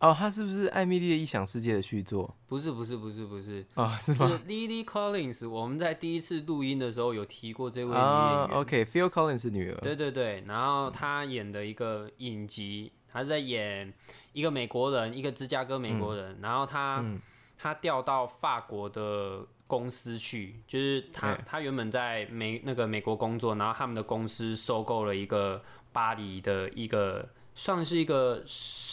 [0.00, 3.96] 哦，他是不是《艾米丽的异想世界》的续作不是不是不是不是，啊？
[3.98, 5.48] 是是吗？Lily Collins。
[5.48, 8.58] 我们在第一次录音的时候有提过这位女啊演员。
[8.58, 13.92] ，OK，Phil Collins 是女儿，对对对，然后她演的一个影集，她是在演
[14.32, 17.20] 一个美国人，一个芝加哥美国人，然后她、嗯
[17.62, 27.28] 她调到法国的公司去，就是她对她原本在美那个美国工作，然后他们的公司收购了一个巴黎的一个
[27.60, 28.42] 算是一个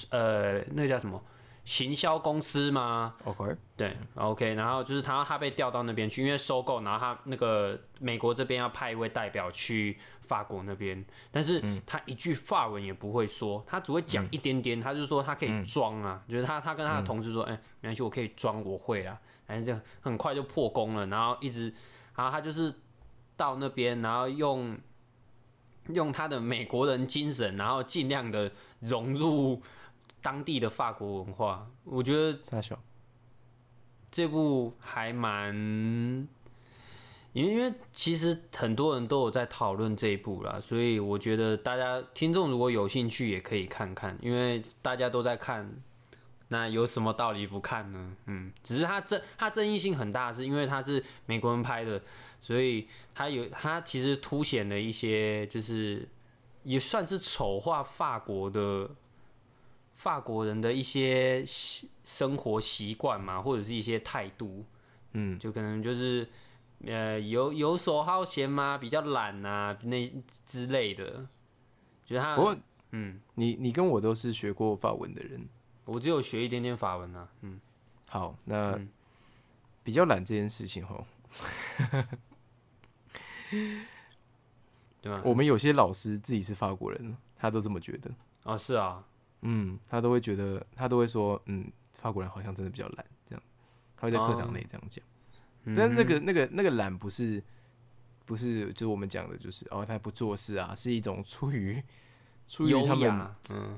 [0.09, 1.23] 呃那个叫什么
[1.63, 11.01] 行销公司吗？，OK，对，OK，然后就是他他被调到那边去，因为收购，然后他那个美国这边要派一位代表去法国那边，
[11.31, 21.73] 但是他一句法文也不会说，他只会讲一点点，他就说他可以装啊，就是他他跟他的同事说，哎、没关系，我可以装，我会啦，反正就很快就破功了，然后一直，
[22.17, 22.73] 然后他就是
[23.37, 24.77] 到那边，然后用
[25.93, 29.61] 用他的美国人精神，然后尽量的融入
[30.21, 31.69] 当地的法国文化。
[31.83, 32.37] 我觉得
[34.09, 35.53] 这部还蛮，
[37.33, 45.69] 因为因为其实很多人都有在讨论这一部啦，所以我觉得大家听众如果有兴趣也可以看看，因为大家都在看，
[46.47, 48.15] 那有什么道理不看呢？
[48.25, 52.01] 嗯，只是它争它争议性很大，是因为它是美国人拍的，
[52.39, 56.07] 所以他有他其实凸显了一些就是
[56.63, 58.89] 也算是丑化法国的
[59.93, 61.43] 法国人的一些
[62.03, 64.63] 生活习惯嘛，或者是一些态度，
[65.13, 66.27] 嗯，就可能就是
[66.85, 70.11] 呃游游手好闲嘛，比较懒啊那
[70.45, 71.27] 之类的。
[72.05, 72.55] 觉得他不过
[72.91, 75.47] 嗯，你你跟我都是学过法文的人，
[75.85, 77.59] 我只有学一点点法文啊，嗯，
[78.09, 78.89] 好，那嗯。
[79.83, 81.07] 比较懒这件事情吼，
[85.01, 85.21] 对吧？
[85.23, 88.11] 我们有些老师自己是法国人，他都这么觉得。
[88.43, 89.03] 哦，是啊，
[89.41, 93.43] 嗯，他都会觉得，他都会说，嗯，法国人好像真的比较懒，这样，
[93.95, 95.03] 他会在课堂内这样讲。
[95.65, 97.43] 嗯但是那个、那个、那个懒不是，
[98.25, 101.83] 不是，就是我们讲的，就是哦，他不做事啊，是一种出于
[102.47, 103.77] 出于优他们，雅，嗯，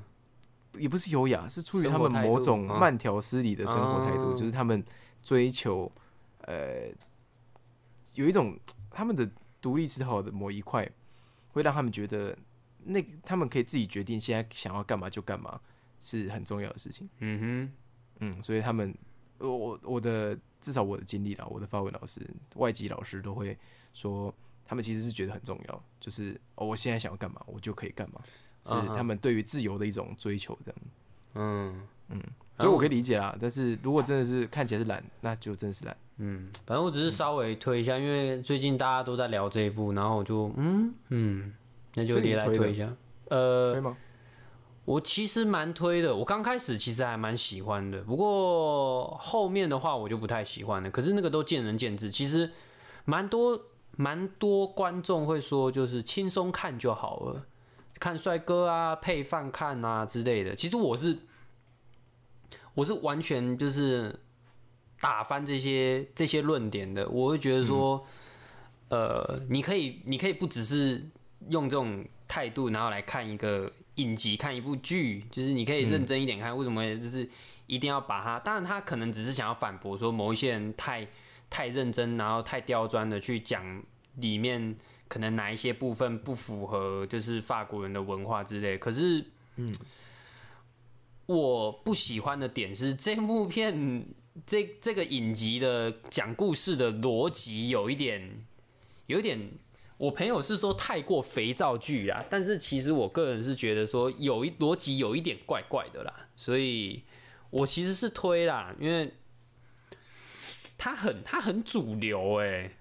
[0.74, 4.34] 也不是优雅，是出于他们某种嗯慢条斯理的生活态度，哦。
[4.36, 4.84] 就是他们
[5.20, 5.90] 追求，
[6.42, 6.92] 呃，
[8.14, 8.58] 有一种
[8.90, 9.28] 他们的
[9.60, 10.88] 独立思考的某一块，
[11.52, 12.36] 会让他们觉得
[12.82, 15.60] 那个他们可以自己决定现在想要干嘛就干嘛，
[16.00, 17.08] 是很重要的事情。
[17.18, 17.72] 嗯哼
[18.20, 18.94] 嗯，所以他们，
[19.38, 22.20] 我我我的至少我的经历啦，我的法文老师、
[22.56, 23.56] 外籍老师都会
[23.94, 24.34] 说，
[24.64, 28.20] 他们其实是觉得很重要，就是哦，我现在想要干嘛，我就可以干嘛，
[28.64, 30.80] 是他们对于自由的一种追求，这样。
[31.34, 32.22] 嗯，嗯
[32.60, 35.96] 所以我可以理解啦，但是如果真的是看起来是懒，那就真的是懒。
[36.18, 41.54] 嗯，反正我只是稍微推一下，因为最近大家都在聊这一部，然后我就嗯嗯，
[41.94, 42.92] 那就所以你也是推的来推一下。
[43.30, 43.96] 呃？
[44.86, 50.90] 我其实蛮推的，我刚开始其实还蛮喜欢的，不过后面的话我就不太喜欢了。
[50.90, 52.50] 可是那个都见仁见智，其实
[53.04, 53.60] 蛮多
[53.96, 57.44] 蛮多观众会说，就是轻松看就好了，
[58.00, 60.56] 看帅哥啊、配饭看啊之类的。
[60.56, 61.18] 其实我是
[62.80, 64.18] 我是完全就是
[65.00, 68.06] 打翻这些这些论点的，我会觉得说，
[68.88, 71.06] 呃，你可以你可以不只是
[71.50, 76.56] 用这种态度，然后来看一个影集、看一部剧，就是你可以认真一点看。
[76.56, 77.28] 为什么就是
[77.66, 78.38] 一定要把它？
[78.40, 81.06] 当然，他可能只是想要反驳说某一些人太
[81.50, 83.82] 太认真，然后太刁钻的去讲
[84.16, 84.74] 里面
[85.06, 88.78] 可能哪一些部分不符合就是法国人的文化之类。
[88.78, 89.22] 可是，
[89.56, 89.70] 嗯，
[91.30, 94.04] 我不喜欢的点是这部片
[94.44, 98.44] 这这个影集的讲故事的逻辑有一点
[99.06, 99.38] 有一点。
[99.96, 107.02] 我朋友是说太过肥皂剧啊，但是其实我个人是觉得说有一逻辑有一点怪怪的啦，所以
[107.50, 109.12] 我其实是推啦，因为
[110.78, 112.74] 他很他很主流哎、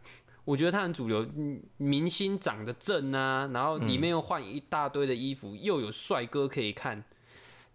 [0.45, 1.27] 我觉得他很主流，
[1.75, 7.03] 明星长得正啊，然后里面又换一大堆的衣服，又有帅哥可以看，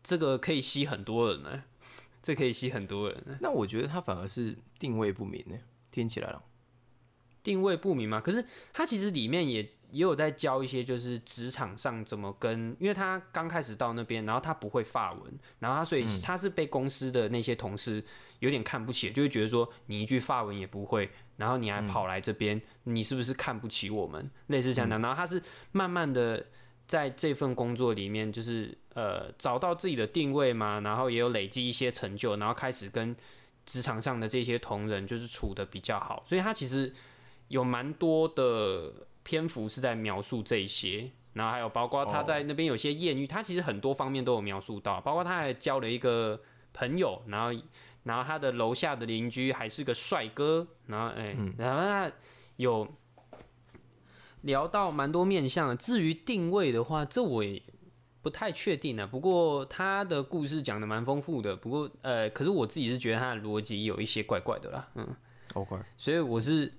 [0.04, 1.64] 这个可以吸很多人呢、
[2.22, 5.56] 这可以吸很多人呢、那我觉得他反而是定位不明呢，
[5.90, 6.40] 听起来了。
[7.42, 8.20] 定位不明嘛。
[8.20, 18.02] 可是他其实里面也也有在教一些，就是职场上怎么跟，因为他刚开始到那边，然后他不会法文，然后他所以他是被公司的那些同事
[18.38, 24.30] 有点看不起，就会觉得说你一句法文也不会，然后你还跑来这边，你是不是看不起我们？
[24.46, 24.98] 类似这样的。
[24.98, 25.42] 然后他是
[25.72, 26.46] 慢慢的
[26.86, 33.14] 在这份工作里面，就是呃找到自己的定位嘛，然后也有累积一些成就，然后开始跟
[33.66, 36.92] 职场上的这些同仁就是处的比较好，所以他其实。
[37.48, 38.90] 有蛮多的
[39.22, 46.40] 篇幅是在描述这一些，然后还有包括他在那边有些艳遇，他其实很多方面都有描述到，包括他还交了一个
[46.72, 47.62] 朋友，然后
[48.04, 52.10] 然后他的楼下的邻居还是个帅哥，然后哎，然后他
[52.56, 52.88] 有
[54.40, 55.76] 聊到蛮多面向。
[55.76, 57.62] 至于定位的话，这我也
[58.24, 59.06] 不太确定啊。
[59.06, 65.06] 不过他的故事讲的蛮丰富的，不过呃，可是我自己是觉得他的逻辑有一些怪怪的啦，嗯。
[65.52, 66.72] OK，所以我是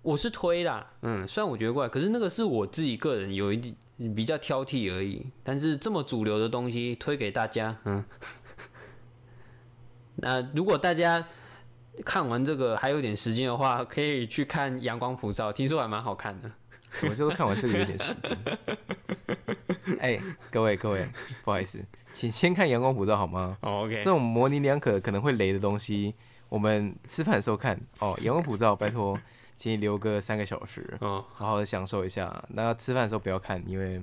[0.00, 3.74] 我是推啦，嗯，虽然我觉得怪，可是那个是我自己个人有一点
[4.14, 5.26] 比较挑剔而已。
[5.42, 8.04] 但是这么主流的东西推给大家，嗯，
[10.22, 11.26] 那如果大家
[12.04, 16.50] 看完这个还有点时间的话，可以去看《阳光普照》，听说还蛮好看的。
[16.92, 18.36] 什么时候看完这个有点时间？
[19.98, 20.20] 哎、
[20.50, 21.08] 各位各位，
[21.44, 23.56] 不好意思，请先看《阳光普照》好吗？
[23.62, 26.14] 哦 OK，这种模棱两可、可能会雷的东西，
[26.48, 28.18] 我们吃饭的时候看哦。
[28.22, 29.18] 阳光普照，拜托，
[29.56, 32.44] 请你留个三个小时，哦，好好的享受一下。
[32.48, 33.98] 那吃饭的时候不要看，因为《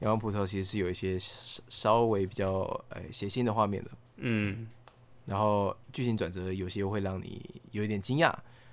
[0.00, 2.60] 阳光普照》其实是有一些稍稍微比较
[2.90, 4.68] 呃血腥的画面的，嗯，
[5.26, 8.32] 然后剧情转折有些会让你有一点惊讶，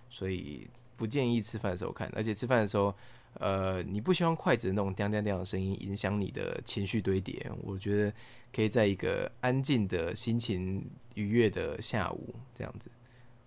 [0.09, 2.11] 所以不建议吃饭的时候看。
[2.15, 2.93] 而且吃饭的时候，
[3.35, 7.49] 呃，你不希望筷子那种叮叮叮的声音影响你的情绪堆叠。
[7.61, 8.13] 我觉得
[8.53, 12.89] 可以在一个安静的心情愉悦的下午这样子，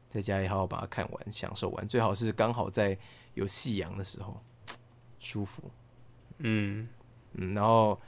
[0.09, 2.97] 在家里好好把它看完，享受完，最好是刚好在
[3.35, 4.41] 有夕阳的时候，
[5.19, 5.63] 舒服。
[6.39, 6.89] 嗯，
[7.35, 7.99] 嗯，然后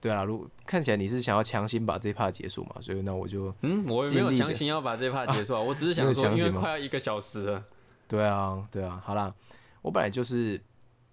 [0.00, 7.64] 对啊，如看起来你是想要强行把这一趴结束嘛，所以那我就嗯，我也没有强行要把这趴结束啊， 我只是想说，因为快要一个小时了，
[8.08, 9.34] 对啊，对啊，好啦，
[9.82, 10.60] 我本来就是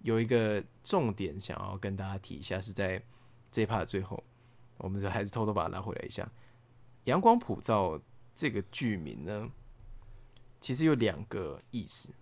[0.04, 3.02] 有一个重点想要跟大家提一下，是在
[3.50, 4.22] 这一趴的最后，
[4.76, 6.30] 我们就还是偷偷把它拉回来一下。
[7.04, 7.98] 阳光普照
[8.34, 9.50] 这个剧名呢，
[10.60, 12.12] 其实有两个意思，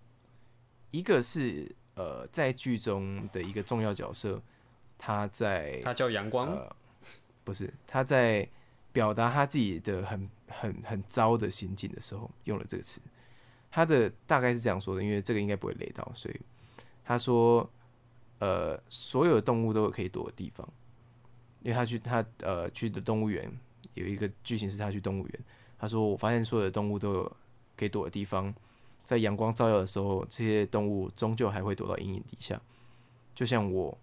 [0.93, 4.41] 一个是呃在剧中的一个重要角色，
[4.97, 6.77] 他在他叫阳光，呃，
[7.43, 8.49] 不是他在
[8.93, 13.01] 表达他自己的很很很糟的心境的时候用了这个词。
[13.73, 16.41] 他的大概是这样说的，因为这个应该不会雷到，所以
[17.05, 17.69] 他说，
[18.39, 20.69] 呃，所有的动物都有可以躲的地方，
[21.63, 23.51] 因为他去他呃去的动物园
[23.95, 25.41] 有一个剧情是他去动物园，
[25.79, 27.37] 他说我发现所有的动物都有
[27.77, 28.55] 可以躲的地方，
[29.05, 32.61] 在阳光照耀的时候，这些动物终究还会躲到阴影底下，
[33.35, 33.97] 就像我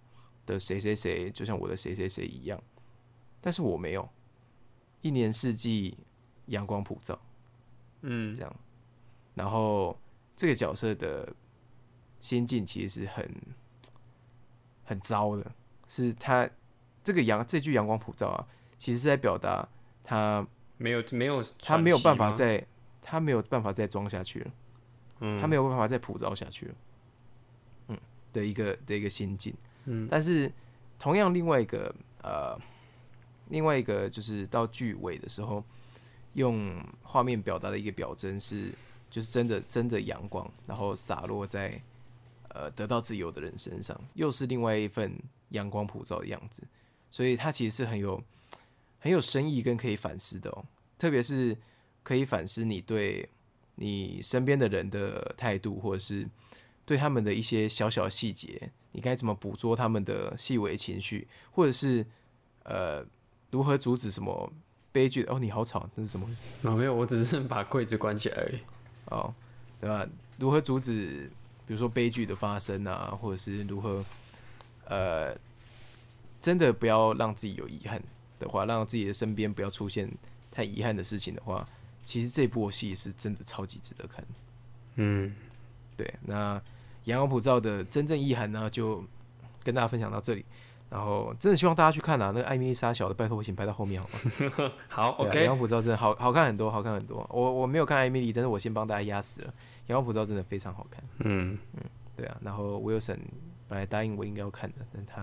[0.45, 2.61] 的谁谁谁，就像我的谁谁谁一样，
[3.41, 4.07] 但是我没有，
[5.01, 5.97] 一年四季
[6.47, 7.19] 阳光普照。
[8.01, 8.55] 嗯这样。
[9.35, 9.97] 然后
[10.35, 11.33] 这个角色的
[12.19, 13.29] 心境其实是很
[14.83, 15.51] 很糟的，
[15.87, 16.49] 是他
[17.03, 18.47] 这个阳这句阳光普照啊，
[18.77, 19.67] 其实是在表达
[20.03, 20.45] 他
[20.77, 22.65] 没有没有他没有办法再
[23.01, 24.51] 他没有办法再装下去了，
[25.19, 25.41] 嗯。
[25.41, 26.75] 他没有办法再普照下去了，
[27.89, 27.97] 嗯
[28.31, 29.53] 的一个的一个心境。
[29.85, 30.07] 嗯。
[30.09, 30.51] 但是
[30.97, 32.57] 同样另外一个呃，
[33.47, 35.63] 另外一个就是到剧尾的时候，
[36.33, 38.71] 用画面表达的一个表征是，
[39.09, 41.81] 就是真的真的阳光，然后洒落在
[42.49, 45.11] 呃得到自由的人身上，又是另外一份
[45.49, 46.63] 阳光普照的样子。
[47.11, 48.21] 所以它其实是很有
[48.99, 50.63] 很有深意跟可以反思的哦，
[50.97, 51.57] 特别是
[52.03, 53.27] 可以反思你对
[53.75, 56.27] 你身边的人的态度，或者是
[56.85, 62.05] 对他们的一些小小细节，你该怎么捕捉他们的细微情绪，或者是
[62.63, 63.03] 呃
[63.49, 64.51] 如何阻止什么
[64.91, 65.23] 悲剧？
[65.23, 66.41] 哦，你好吵，这是怎么回事？
[66.63, 68.59] 哦没有，我只是把柜子关起来而已。
[69.05, 69.33] 哦，
[69.81, 70.07] 对吧？
[70.37, 71.31] 如何阻止，
[71.69, 74.03] 比如说悲剧的发生啊，或者是如何
[74.85, 75.37] 呃
[76.39, 78.01] 真的不要让自己有遗憾
[78.39, 80.09] 的话，让自己的身边不要出现
[80.51, 81.63] 太遗憾的事情的话，
[82.03, 84.25] 其实这部戏是真的超级值得看。
[84.95, 85.35] 嗯，
[85.95, 86.59] 对，那
[87.03, 89.03] 阳光普照的真正意涵呢，就
[89.63, 90.43] 跟大家分享到这里。
[90.89, 94.71] 然后真的希望大家去看啊，那个艾米丽莎小的，拜托我请排到后面好吗？
[94.89, 97.23] 好对啊阳，OK，光普照真的好好看很多，好看很多。
[97.29, 99.53] 我我没有看艾米丽，但是我先帮大家压死了。
[99.89, 101.83] 阳光普照真的非常好看，嗯嗯，
[102.15, 102.37] 对啊。
[102.41, 103.19] 然后 Wilson
[103.67, 105.21] 本来答应我应该要看的，但他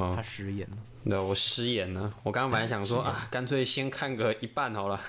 [0.00, 0.76] 哦他，食言了。
[1.08, 2.12] 那我失言了。
[2.24, 5.00] 我刚刚本来想说啊，干脆先看个一半好了。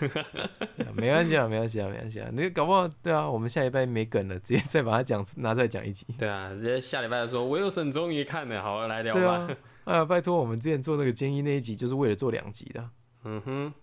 [0.93, 2.29] 没关系啊，没关系啊，没关系啊。
[2.31, 6.05] 那个搞不好，对啊，我们下礼拜没梗了，直接再把它讲拿出来讲一集。
[6.17, 9.49] 对啊，直接下礼拜就说我有审终于看了，好来聊吧。
[9.85, 12.89] 啊，拜托，我们之前做那个建议那一集，就是为了做两集的。
[13.23, 13.73] 嗯哼，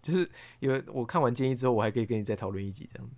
[0.00, 0.28] 就是
[0.60, 3.14] 因为我看完建议之后，我还可以跟你再讨论一集这样子。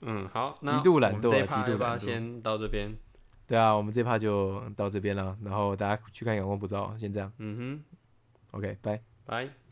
[0.00, 2.96] 嗯，好，那极度懒惰啊我们这趴极度懒惰先到这边？
[3.46, 8.96] 对啊，我们这趴就到这边了，然后大家去看阳光普照，先这样嗯哼，OK，拜。
[8.96, 9.67] 哼，拜。